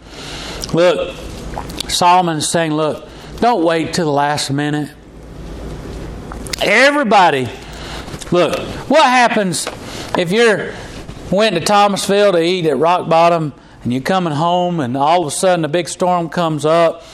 Look, 0.74 1.14
Solomon 1.88 2.38
is 2.38 2.50
saying, 2.50 2.74
look, 2.74 3.08
don't 3.38 3.64
wait 3.64 3.94
till 3.94 4.06
the 4.06 4.12
last 4.12 4.50
minute. 4.50 4.90
Everybody, 6.60 7.48
look, 8.32 8.58
what 8.88 9.04
happens 9.04 9.68
if 10.18 10.32
you're 10.32 10.72
went 11.30 11.54
to 11.54 11.60
Thomasville 11.60 12.32
to 12.32 12.42
eat 12.42 12.66
at 12.66 12.76
Rock 12.78 13.08
Bottom, 13.08 13.52
and 13.82 13.92
you're 13.92 14.02
coming 14.02 14.32
home, 14.32 14.80
and 14.80 14.96
all 14.96 15.22
of 15.22 15.28
a 15.28 15.30
sudden 15.30 15.64
a 15.64 15.68
big 15.68 15.88
storm 15.88 16.28
comes 16.28 16.64
up, 16.64 17.04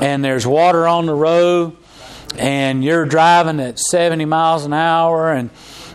and 0.00 0.24
there's 0.24 0.46
water 0.46 0.86
on 0.86 1.06
the 1.06 1.14
road, 1.14 1.76
and 2.38 2.84
you're 2.84 3.04
driving 3.04 3.60
at 3.60 3.78
70 3.78 4.24
miles 4.24 4.64
an 4.64 4.72
hour, 4.72 5.32
and 5.32 5.50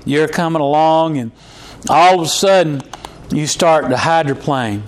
you're 0.06 0.28
coming 0.28 0.62
along, 0.62 1.18
and 1.18 1.32
all 1.90 2.20
of 2.20 2.26
a 2.26 2.30
sudden 2.30 2.82
you 3.32 3.48
start 3.48 3.90
to 3.90 3.98
hydroplane. 3.98 4.84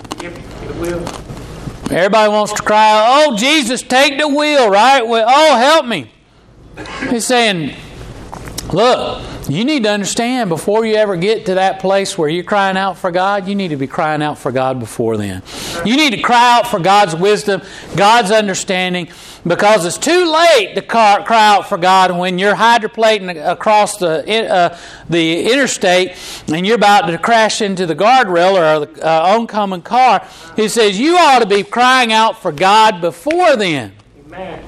Everybody 1.92 2.30
wants 2.30 2.54
to 2.54 2.64
cry, 2.64 3.26
Oh, 3.26 3.38
Jesus, 3.38 3.82
take 3.82 4.20
the 4.20 4.28
wheel, 4.28 4.70
right? 4.70 5.06
Well, 5.08 5.26
oh, 5.28 5.58
help 5.58 5.86
me. 5.86 6.12
He's 7.10 7.26
saying, 7.26 7.76
Look, 8.74 9.22
You 9.48 9.64
need 9.64 9.84
to 9.84 9.92
understand 9.92 10.50
before 10.50 10.86
you 10.86 10.96
ever 10.96 11.16
get 11.16 11.46
to 11.46 11.56
that 11.56 11.80
place 11.80 12.18
where 12.18 12.28
you're 12.28 12.44
crying 12.44 12.78
out 12.78 12.98
for 12.98 13.12
God, 13.12 13.48
you 13.48 13.54
need 13.54 13.68
to 13.68 13.76
be 13.76 13.86
crying 13.86 14.24
out 14.24 14.40
for 14.40 14.52
God 14.52 14.80
before 14.80 15.18
then. 15.18 15.44
You 15.86 15.96
need 15.96 16.14
to 16.14 16.22
cry 16.22 16.58
out 16.58 16.68
for 16.68 16.80
God's 16.80 17.16
wisdom, 17.16 17.62
God's 17.96 18.32
understanding, 18.32 19.08
because 19.46 19.86
it's 19.86 20.00
too 20.00 20.32
late 20.32 20.74
to 20.74 20.82
cry 20.82 21.24
out 21.30 21.70
for 21.70 21.78
God 21.78 22.18
when 22.18 22.40
you're 22.40 22.56
hydroplating 22.56 23.38
across 23.48 23.98
the 23.98 24.52
uh, 24.52 24.78
the 25.10 25.52
interstate 25.52 26.18
and 26.52 26.66
you're 26.66 26.76
about 26.76 27.06
to 27.06 27.18
crash 27.20 27.62
into 27.62 27.86
the 27.86 27.96
guardrail 27.96 28.54
or 28.54 28.86
the 28.88 29.08
uh, 29.08 29.36
oncoming 29.38 29.84
car. 29.84 30.28
He 30.56 30.70
says 30.70 31.00
you 31.00 31.18
ought 31.18 31.40
to 31.40 31.46
be 31.46 31.62
crying 31.62 32.12
out 32.12 32.42
for 32.42 32.52
God 32.52 33.00
before 33.00 33.56
then. 33.56 33.94
Amen. 34.26 34.66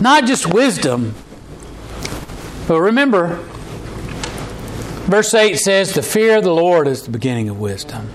Not 0.00 0.26
just 0.26 0.46
wisdom, 0.46 1.16
but 2.66 2.80
remember, 2.80 3.38
Verse 5.10 5.34
8 5.34 5.58
says, 5.58 5.92
The 5.92 6.02
fear 6.02 6.36
of 6.36 6.44
the 6.44 6.54
Lord 6.54 6.86
is 6.86 7.02
the 7.02 7.10
beginning 7.10 7.48
of 7.48 7.58
wisdom. 7.58 8.06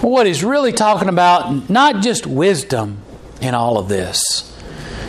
what 0.00 0.26
he's 0.28 0.44
really 0.44 0.70
talking 0.70 1.08
about, 1.08 1.68
not 1.68 2.04
just 2.04 2.24
wisdom 2.24 2.98
in 3.40 3.52
all 3.52 3.78
of 3.78 3.88
this, 3.88 4.56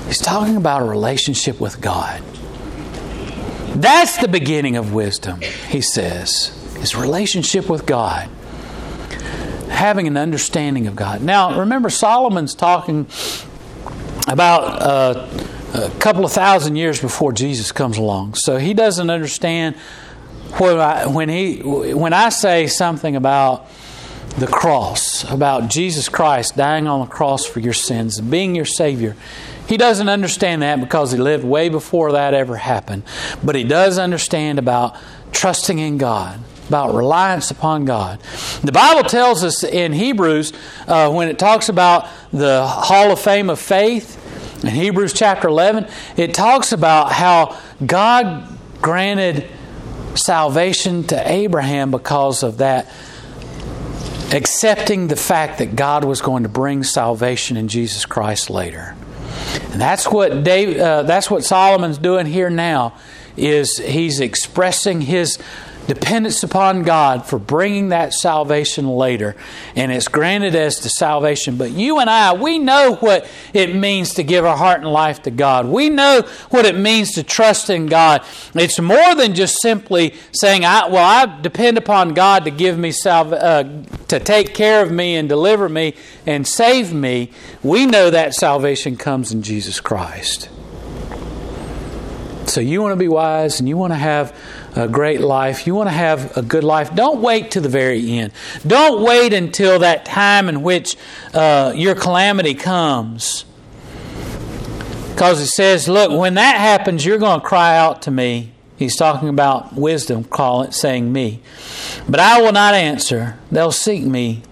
he's 0.07 0.17
talking 0.17 0.55
about 0.57 0.81
a 0.81 0.85
relationship 0.85 1.59
with 1.59 1.79
God. 1.79 2.23
That's 3.75 4.17
the 4.17 4.27
beginning 4.27 4.77
of 4.77 4.91
wisdom, 4.91 5.41
he 5.41 5.79
says, 5.79 6.47
his 6.79 6.95
relationship 6.95 7.69
with 7.69 7.85
God. 7.85 8.27
Having 9.69 10.07
an 10.07 10.17
understanding 10.17 10.87
of 10.87 10.95
God. 10.95 11.21
Now, 11.21 11.59
remember, 11.59 11.91
Solomon's 11.91 12.55
talking 12.55 13.05
about 14.27 14.63
uh, 14.81 15.27
a 15.73 15.89
couple 15.99 16.25
of 16.25 16.31
thousand 16.31 16.75
years 16.75 16.99
before 16.99 17.31
Jesus 17.31 17.71
comes 17.71 17.97
along. 17.97 18.35
So 18.35 18.57
he 18.57 18.73
doesn't 18.73 19.09
understand 19.09 19.75
I, 20.53 21.05
when 21.07 21.29
he 21.29 21.57
when 21.61 22.13
I 22.13 22.29
say 22.29 22.67
something 22.67 23.15
about 23.15 23.67
the 24.37 24.47
cross, 24.47 25.29
about 25.29 25.69
Jesus 25.69 26.09
Christ 26.09 26.55
dying 26.55 26.87
on 26.87 27.01
the 27.01 27.11
cross 27.11 27.45
for 27.45 27.59
your 27.59 27.73
sins, 27.73 28.19
being 28.19 28.55
your 28.55 28.65
Savior, 28.65 29.15
he 29.67 29.77
doesn't 29.77 30.09
understand 30.09 30.61
that 30.61 30.79
because 30.79 31.11
he 31.11 31.17
lived 31.17 31.43
way 31.43 31.69
before 31.69 32.13
that 32.13 32.33
ever 32.33 32.55
happened. 32.55 33.03
But 33.43 33.55
he 33.55 33.63
does 33.63 33.99
understand 33.99 34.59
about 34.59 34.95
trusting 35.31 35.77
in 35.77 35.97
God, 35.97 36.39
about 36.67 36.95
reliance 36.95 37.51
upon 37.51 37.85
God. 37.85 38.19
The 38.63 38.71
Bible 38.71 39.07
tells 39.07 39.43
us 39.43 39.63
in 39.63 39.93
Hebrews, 39.93 40.53
uh, 40.87 41.11
when 41.11 41.29
it 41.29 41.37
talks 41.37 41.69
about 41.69 42.07
the 42.31 42.65
Hall 42.65 43.11
of 43.11 43.19
Fame 43.19 43.49
of 43.49 43.59
Faith, 43.59 44.15
in 44.63 44.69
Hebrews 44.69 45.13
chapter 45.13 45.47
11, 45.47 45.87
it 46.17 46.33
talks 46.33 46.71
about 46.71 47.11
how 47.11 47.57
God 47.85 48.57
granted 48.81 49.47
salvation 50.15 51.03
to 51.05 51.31
Abraham 51.31 51.91
because 51.91 52.43
of 52.43 52.57
that 52.57 52.91
accepting 54.31 55.07
the 55.07 55.15
fact 55.15 55.59
that 55.59 55.75
God 55.75 56.03
was 56.03 56.21
going 56.21 56.43
to 56.43 56.49
bring 56.49 56.83
salvation 56.83 57.57
in 57.57 57.67
Jesus 57.67 58.05
Christ 58.05 58.49
later. 58.49 58.95
And 59.71 59.81
that's 59.81 60.07
what 60.07 60.43
Dave, 60.43 60.79
uh, 60.79 61.03
that's 61.03 61.31
what 61.31 61.43
Solomon's 61.43 61.97
doing 61.97 62.25
here 62.25 62.49
now 62.49 62.97
is 63.37 63.77
he's 63.77 64.19
expressing 64.19 65.01
his 65.01 65.39
dependence 65.89 66.43
upon 66.43 66.83
God 66.83 67.25
for 67.25 67.37
bringing 67.37 67.89
that 67.89 68.13
salvation 68.13 68.87
later. 68.87 69.35
And 69.75 69.91
it's 69.91 70.07
granted 70.07 70.55
as 70.55 70.77
the 70.77 70.89
salvation. 70.89 71.57
But 71.57 71.71
you 71.71 71.99
and 71.99 72.09
I, 72.09 72.33
we 72.33 72.59
know 72.59 72.95
what 72.95 73.29
it 73.53 73.75
means 73.75 74.13
to 74.13 74.23
give 74.23 74.45
our 74.45 74.55
heart 74.55 74.79
and 74.79 74.89
life 74.89 75.23
to 75.23 75.31
God. 75.31 75.65
We 75.65 75.89
know 75.89 76.21
what 76.51 76.65
it 76.65 76.77
means 76.77 77.13
to 77.13 77.23
trust 77.23 77.69
in 77.69 77.87
God. 77.87 78.23
It's 78.55 78.79
more 78.79 79.15
than 79.15 79.35
just 79.35 79.61
simply 79.61 80.13
saying, 80.31 80.63
I, 80.63 80.87
well, 80.87 81.03
I 81.03 81.41
depend 81.41 81.77
upon 81.77 82.13
God 82.13 82.45
to 82.45 82.51
give 82.51 82.77
me 82.77 82.91
salvation, 82.91 83.43
uh, 83.43 83.83
to 84.07 84.19
take 84.19 84.53
care 84.53 84.81
of 84.81 84.91
me 84.91 85.15
and 85.15 85.27
deliver 85.27 85.67
me 85.67 85.95
and 86.25 86.47
save 86.47 86.93
me. 86.93 87.31
We 87.63 87.85
know 87.85 88.09
that 88.09 88.33
salvation 88.33 88.95
comes 88.95 89.31
in 89.31 89.41
Jesus 89.41 89.79
Christ. 89.79 90.49
So 92.49 92.61
you 92.61 92.81
want 92.81 92.93
to 92.93 92.97
be 92.97 93.07
wise 93.07 93.59
and 93.59 93.69
you 93.69 93.77
want 93.77 93.93
to 93.93 93.97
have 93.97 94.35
a 94.79 94.87
great 94.87 95.19
life, 95.19 95.67
you 95.67 95.75
want 95.75 95.89
to 95.89 95.93
have 95.93 96.35
a 96.37 96.41
good 96.41 96.63
life, 96.63 96.95
don't 96.95 97.21
wait 97.21 97.51
to 97.51 97.61
the 97.61 97.69
very 97.69 98.17
end. 98.17 98.31
Don't 98.65 99.03
wait 99.03 99.33
until 99.33 99.79
that 99.79 100.05
time 100.05 100.47
in 100.47 100.63
which 100.63 100.95
uh, 101.33 101.73
your 101.75 101.95
calamity 101.95 102.53
comes. 102.53 103.45
Because 105.13 105.41
it 105.41 105.47
says, 105.47 105.89
look, 105.89 106.17
when 106.17 106.35
that 106.35 106.55
happens, 106.55 107.05
you're 107.05 107.17
going 107.17 107.41
to 107.41 107.45
cry 107.45 107.77
out 107.77 108.03
to 108.03 108.11
me. 108.11 108.53
He's 108.77 108.95
talking 108.95 109.27
about 109.27 109.73
wisdom, 109.73 110.23
call 110.23 110.63
it, 110.63 110.73
saying 110.73 111.11
me. 111.11 111.41
But 112.07 112.21
I 112.21 112.41
will 112.41 112.53
not 112.53 112.73
answer. 112.73 113.37
They'll 113.51 113.73
seek 113.73 114.05
me, 114.05 114.43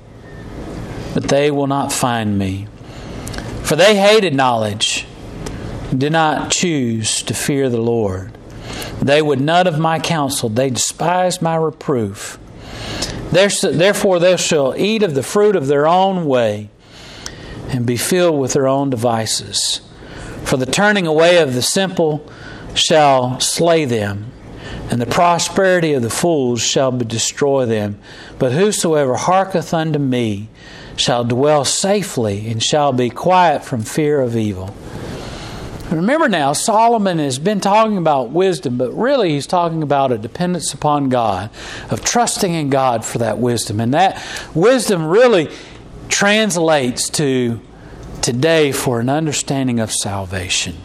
but 1.14 1.24
they 1.30 1.50
will 1.50 1.68
not 1.68 1.94
find 1.94 2.38
me. 2.38 2.68
For 3.64 3.78
they 3.78 3.96
hated 3.96 4.36
knowledge, 4.36 5.06
did 5.98 6.12
not 6.12 6.52
choose 6.52 7.24
to 7.24 7.34
fear 7.34 7.70
the 7.70 7.82
Lord. 7.82 8.37
They 9.02 9.22
would 9.22 9.42
none 9.42 9.68
of 9.68 9.80
my 9.80 10.00
counsel. 10.00 10.50
They 10.50 10.70
despised 10.70 11.42
my 11.42 11.56
reproof. 11.56 12.40
Therefore, 13.32 14.20
they 14.20 14.38
shall 14.38 14.76
eat 14.76 15.04
of 15.04 15.14
the 15.14 15.24
fruit 15.24 15.56
of 15.56 15.68
their 15.68 15.88
own 15.88 16.26
way 16.26 16.70
and 17.70 17.86
be 17.86 17.98
filled 17.98 18.40
with 18.40 18.54
their 18.54 18.68
own 18.68 18.90
devices. 18.90 19.82
For 20.44 20.58
the 20.58 20.66
turning 20.66 21.06
away 21.06 21.38
of 21.38 21.54
the 21.54 21.62
simple 21.62 22.26
shall 22.74 23.40
slay 23.42 23.84
them, 23.84 24.32
and 24.90 25.02
the 25.02 25.06
prosperity 25.06 25.94
of 25.94 26.02
the 26.04 26.10
fools 26.10 26.62
shall 26.62 26.92
destroy 26.92 27.66
them. 27.66 28.00
But 28.40 28.54
whosoever 28.54 29.16
hearketh 29.16 29.74
unto 29.74 30.00
me 30.00 30.48
shall 30.96 31.26
dwell 31.26 31.66
safely 31.66 32.50
and 32.50 32.64
shall 32.64 32.94
be 32.94 33.10
quiet 33.10 33.66
from 33.66 33.82
fear 33.82 34.22
of 34.22 34.38
evil. 34.38 34.74
Remember 35.90 36.28
now, 36.28 36.52
Solomon 36.52 37.18
has 37.20 37.40
been 37.40 37.62
talking 37.62 37.98
about 37.98 38.32
wisdom, 38.32 38.78
but 38.78 38.92
really 38.92 39.30
he's 39.30 39.48
talking 39.48 39.82
about 39.82 40.12
a 40.12 40.18
dependence 40.18 40.74
upon 40.74 41.08
God, 41.08 41.50
of 41.90 42.04
trusting 42.04 42.54
in 42.54 42.70
God 42.70 43.06
for 43.06 43.20
that 43.20 43.38
wisdom. 43.38 43.80
And 43.80 43.94
that 43.94 44.22
wisdom 44.54 45.06
really 45.06 45.50
translates 46.10 47.10
to 47.12 47.62
today 48.22 48.74
for 48.74 49.00
an 49.00 49.08
understanding 49.08 49.80
of 49.80 49.92
salvation. 49.92 50.76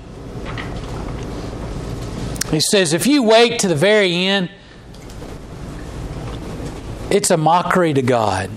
He 2.51 2.61
says, 2.61 2.93
if 2.93 3.07
you 3.07 3.23
wait 3.23 3.59
to 3.61 3.69
the 3.69 3.75
very 3.75 4.15
end, 4.15 4.51
it's 7.11 7.31
a 7.31 7.37
mockery 7.37 7.93
to 7.95 8.03
God. 8.03 8.51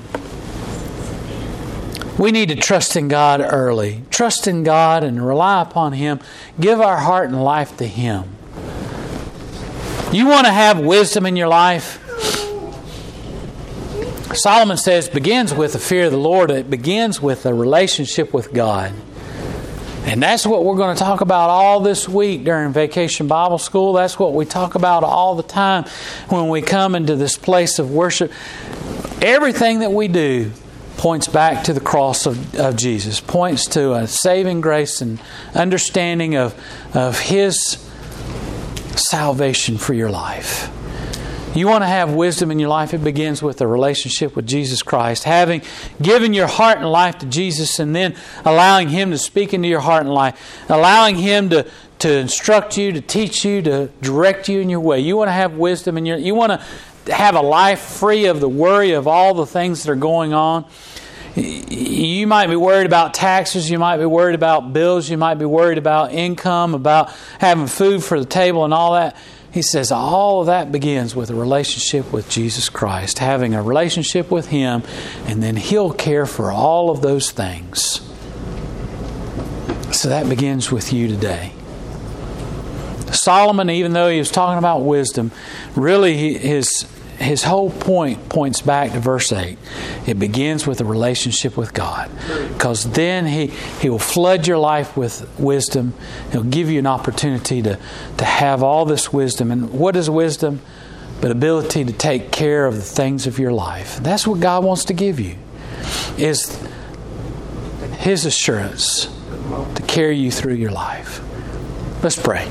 We 2.17 2.31
need 2.31 2.49
to 2.49 2.55
trust 2.55 2.95
in 2.95 3.09
God 3.09 3.41
early. 3.41 4.03
Trust 4.09 4.47
in 4.47 4.63
God 4.63 5.03
and 5.03 5.25
rely 5.25 5.61
upon 5.61 5.93
Him. 5.93 6.19
Give 6.59 6.79
our 6.79 6.97
heart 6.97 7.29
and 7.29 7.43
life 7.43 7.75
to 7.77 7.85
Him. 7.85 8.29
You 10.13 10.27
want 10.27 10.45
to 10.45 10.53
have 10.53 10.79
wisdom 10.79 11.25
in 11.25 11.35
your 11.35 11.49
life? 11.49 12.01
Solomon 14.33 14.77
says 14.77 15.09
begins 15.09 15.53
with 15.53 15.73
the 15.73 15.79
fear 15.79 16.05
of 16.05 16.11
the 16.11 16.17
Lord. 16.17 16.51
It 16.51 16.69
begins 16.69 17.21
with 17.21 17.45
a 17.45 17.53
relationship 17.53 18.33
with 18.33 18.53
God. 18.53 18.93
And 20.05 20.21
that's 20.21 20.45
what 20.45 20.63
we're 20.63 20.75
going 20.75 20.95
to 20.95 21.03
talk 21.03 21.21
about 21.21 21.49
all 21.49 21.79
this 21.79 22.07
week 22.07 22.43
during 22.43 22.71
Vacation 22.71 23.27
Bible 23.27 23.57
School. 23.57 23.93
That's 23.93 24.19
what 24.19 24.33
we 24.33 24.45
talk 24.45 24.75
about 24.75 25.03
all 25.03 25.35
the 25.35 25.43
time 25.43 25.85
when 26.29 26.47
we 26.47 26.61
come 26.61 26.95
into 26.95 27.15
this 27.15 27.37
place 27.37 27.79
of 27.79 27.91
worship. 27.91 28.31
Everything 29.21 29.79
that 29.79 29.91
we 29.91 30.07
do 30.07 30.51
points 30.97 31.27
back 31.27 31.65
to 31.65 31.73
the 31.73 31.79
cross 31.79 32.25
of, 32.25 32.55
of 32.55 32.75
Jesus, 32.75 33.19
points 33.19 33.67
to 33.67 33.93
a 33.93 34.07
saving 34.07 34.61
grace 34.61 35.01
and 35.01 35.19
understanding 35.53 36.35
of, 36.35 36.59
of 36.93 37.19
His 37.19 37.77
salvation 38.95 39.77
for 39.77 39.93
your 39.93 40.09
life. 40.09 40.71
You 41.55 41.69
want 41.69 41.83
to 41.83 41.87
have 41.87 42.13
wisdom 42.13 42.51
in 42.51 42.59
your 42.59 42.67
life, 42.67 42.93
it 42.93 43.01
begins 43.01 43.41
with 43.41 43.61
a 43.61 43.67
relationship 43.67 44.35
with 44.35 44.45
Jesus 44.45 44.81
Christ. 44.81 45.23
Having 45.23 45.61
given 46.01 46.33
your 46.33 46.47
heart 46.47 46.79
and 46.79 46.91
life 46.91 47.19
to 47.19 47.25
Jesus 47.25 47.79
and 47.79 47.95
then 47.95 48.13
allowing 48.43 48.89
Him 48.89 49.11
to 49.11 49.17
speak 49.17 49.53
into 49.53 49.69
your 49.69 49.79
heart 49.79 50.03
and 50.03 50.13
life, 50.13 50.65
allowing 50.67 51.15
Him 51.15 51.49
to, 51.51 51.65
to 51.99 52.11
instruct 52.11 52.77
you, 52.77 52.91
to 52.91 52.99
teach 52.99 53.45
you, 53.45 53.61
to 53.61 53.89
direct 54.01 54.49
you 54.49 54.59
in 54.59 54.69
your 54.69 54.81
way. 54.81 54.99
You 54.99 55.15
want 55.15 55.29
to 55.29 55.33
have 55.33 55.53
wisdom 55.53 55.97
in 55.97 56.05
your 56.05 56.17
you 56.17 56.35
want 56.35 56.51
to 56.51 56.65
have 57.07 57.35
a 57.35 57.41
life 57.41 57.79
free 57.79 58.25
of 58.25 58.39
the 58.39 58.49
worry 58.49 58.91
of 58.91 59.07
all 59.07 59.33
the 59.33 59.45
things 59.45 59.83
that 59.83 59.91
are 59.91 59.95
going 59.95 60.33
on. 60.33 60.65
You 61.35 62.27
might 62.27 62.47
be 62.47 62.55
worried 62.55 62.85
about 62.85 63.13
taxes, 63.13 63.69
you 63.69 63.77
might 63.77 63.97
be 63.97 64.05
worried 64.05 64.35
about 64.35 64.71
bills, 64.71 65.09
you 65.09 65.17
might 65.17 65.35
be 65.35 65.45
worried 65.45 65.77
about 65.77 66.13
income, 66.13 66.73
about 66.73 67.11
having 67.39 67.67
food 67.67 68.03
for 68.03 68.19
the 68.19 68.25
table 68.25 68.63
and 68.63 68.73
all 68.73 68.93
that. 68.93 69.17
He 69.51 69.61
says 69.61 69.91
all 69.91 70.41
of 70.41 70.47
that 70.47 70.71
begins 70.71 71.15
with 71.15 71.29
a 71.29 71.35
relationship 71.35 72.11
with 72.11 72.29
Jesus 72.29 72.69
Christ, 72.69 73.19
having 73.19 73.53
a 73.53 73.61
relationship 73.61 74.31
with 74.31 74.47
Him, 74.47 74.83
and 75.25 75.43
then 75.43 75.55
He'll 75.55 75.93
care 75.93 76.25
for 76.25 76.51
all 76.51 76.89
of 76.89 77.01
those 77.01 77.31
things. 77.31 78.01
So 79.91 80.09
that 80.09 80.27
begins 80.27 80.71
with 80.71 80.91
you 80.91 81.07
today. 81.07 81.53
Solomon, 83.13 83.69
even 83.69 83.93
though 83.93 84.09
he 84.09 84.19
was 84.19 84.29
talking 84.29 84.57
about 84.57 84.79
wisdom, 84.79 85.31
really 85.75 86.37
his 86.37 86.85
his 87.17 87.43
whole 87.43 87.69
point 87.69 88.29
points 88.29 88.61
back 88.61 88.91
to 88.91 88.99
verse 88.99 89.31
8. 89.31 89.57
It 90.05 90.19
begins 90.19 90.67
with 90.67 90.81
a 90.81 90.85
relationship 90.85 91.57
with 91.57 91.73
God. 91.73 92.11
Because 92.53 92.91
then 92.91 93.25
he, 93.25 93.47
he 93.79 93.89
will 93.89 93.99
flood 93.99 94.47
your 94.47 94.57
life 94.57 94.95
with 94.97 95.27
wisdom. 95.39 95.93
He'll 96.31 96.43
give 96.43 96.69
you 96.69 96.79
an 96.79 96.87
opportunity 96.87 97.61
to, 97.61 97.79
to 98.17 98.25
have 98.25 98.63
all 98.63 98.85
this 98.85 99.11
wisdom. 99.13 99.51
And 99.51 99.71
what 99.71 99.95
is 99.95 100.09
wisdom? 100.09 100.61
But 101.21 101.31
ability 101.31 101.85
to 101.85 101.93
take 101.93 102.31
care 102.31 102.65
of 102.65 102.75
the 102.75 102.81
things 102.81 103.25
of 103.25 103.39
your 103.39 103.53
life. 103.53 103.97
That's 103.97 104.27
what 104.27 104.39
God 104.39 104.63
wants 104.63 104.85
to 104.85 104.93
give 104.93 105.19
you. 105.19 105.37
Is 106.17 106.61
his 107.97 108.25
assurance 108.25 109.07
to 109.75 109.81
carry 109.87 110.17
you 110.17 110.31
through 110.31 110.55
your 110.55 110.71
life. 110.71 111.24
Let's 112.05 112.21
pray. 112.21 112.47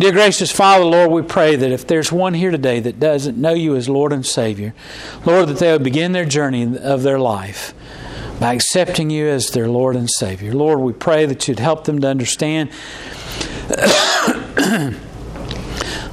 Dear 0.00 0.10
gracious 0.10 0.50
Father, 0.50 0.84
Lord, 0.84 1.12
we 1.12 1.22
pray 1.22 1.54
that 1.54 1.70
if 1.70 1.86
there's 1.86 2.10
one 2.10 2.34
here 2.34 2.50
today 2.50 2.80
that 2.80 2.98
doesn't 2.98 3.38
know 3.38 3.52
you 3.52 3.76
as 3.76 3.88
Lord 3.88 4.12
and 4.12 4.26
Savior, 4.26 4.74
Lord, 5.24 5.50
that 5.50 5.60
they 5.60 5.70
would 5.70 5.84
begin 5.84 6.10
their 6.10 6.24
journey 6.24 6.76
of 6.76 7.04
their 7.04 7.20
life 7.20 7.72
by 8.40 8.54
accepting 8.54 9.08
you 9.08 9.28
as 9.28 9.50
their 9.50 9.68
Lord 9.68 9.94
and 9.94 10.10
Savior. 10.10 10.52
Lord, 10.52 10.80
we 10.80 10.92
pray 10.92 11.26
that 11.26 11.46
you'd 11.46 11.60
help 11.60 11.84
them 11.84 12.00
to 12.00 12.08
understand 12.08 12.70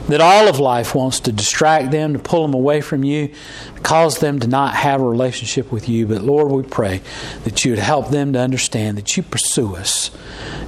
that 0.08 0.22
all 0.22 0.48
of 0.48 0.60
life 0.60 0.94
wants 0.94 1.20
to 1.22 1.32
distract 1.32 1.92
them, 1.92 2.14
to 2.14 2.20
pull 2.20 2.44
them 2.44 2.54
away 2.54 2.82
from 2.82 3.04
you, 3.04 3.34
cause 3.82 4.20
them 4.20 4.40
to 4.40 4.48
not 4.48 4.76
have 4.76 5.02
a 5.02 5.06
relationship 5.06 5.72
with 5.72 5.90
you. 5.90 6.06
But 6.06 6.22
Lord, 6.22 6.52
we 6.52 6.64
pray 6.64 7.02
that 7.44 7.66
you 7.66 7.72
would 7.72 7.80
help 7.80 8.10
them 8.10 8.34
to 8.34 8.40
understand 8.40 8.98
that 8.98 9.18
you 9.18 9.24
pursue 9.24 9.76
us. 9.76 10.12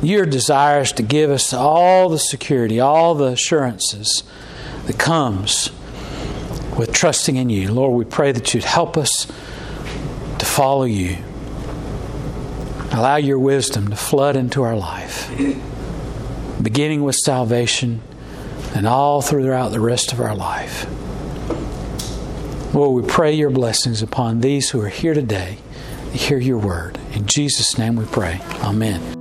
Your 0.02 0.26
desire 0.26 0.82
is 0.82 0.92
to 0.94 1.04
give 1.04 1.30
us 1.30 1.54
all 1.54 2.10
the 2.10 2.20
security, 2.20 2.80
all 2.80 3.14
the 3.14 3.34
assurances 3.34 4.24
that 4.86 4.98
comes 4.98 5.72
with 6.78 6.92
trusting 6.92 7.36
in 7.36 7.50
you. 7.50 7.72
Lord, 7.72 7.94
we 7.94 8.06
pray 8.06 8.32
that 8.32 8.54
you'd 8.54 8.64
help 8.64 8.98
us 8.98 9.28
to 10.40 10.46
follow 10.46 10.86
you. 10.86 11.18
Allow 12.92 13.18
your 13.18 13.38
wisdom 13.38 13.90
to 13.90 13.96
flood 13.96 14.36
into 14.36 14.64
our 14.64 14.76
life, 14.76 15.30
beginning 16.62 17.04
with 17.04 17.16
salvation 17.16 18.02
and 18.76 18.88
all 18.88 19.22
throughout 19.22 19.70
the 19.70 19.80
rest 19.80 20.14
of 20.14 20.20
our 20.20 20.36
life. 20.36 20.86
Lord, 22.74 23.04
we 23.04 23.10
pray 23.10 23.34
your 23.34 23.50
blessings 23.50 24.02
upon 24.02 24.42
these 24.42 24.70
who 24.70 24.82
are 24.82 24.90
here 24.90 25.14
today 25.14 25.58
to 26.12 26.18
hear 26.18 26.38
your 26.38 26.60
word. 26.60 27.00
In 27.14 27.26
Jesus' 27.26 27.78
name 27.78 27.96
we 27.96 28.06
pray. 28.06 28.40
Amen. 28.62 29.17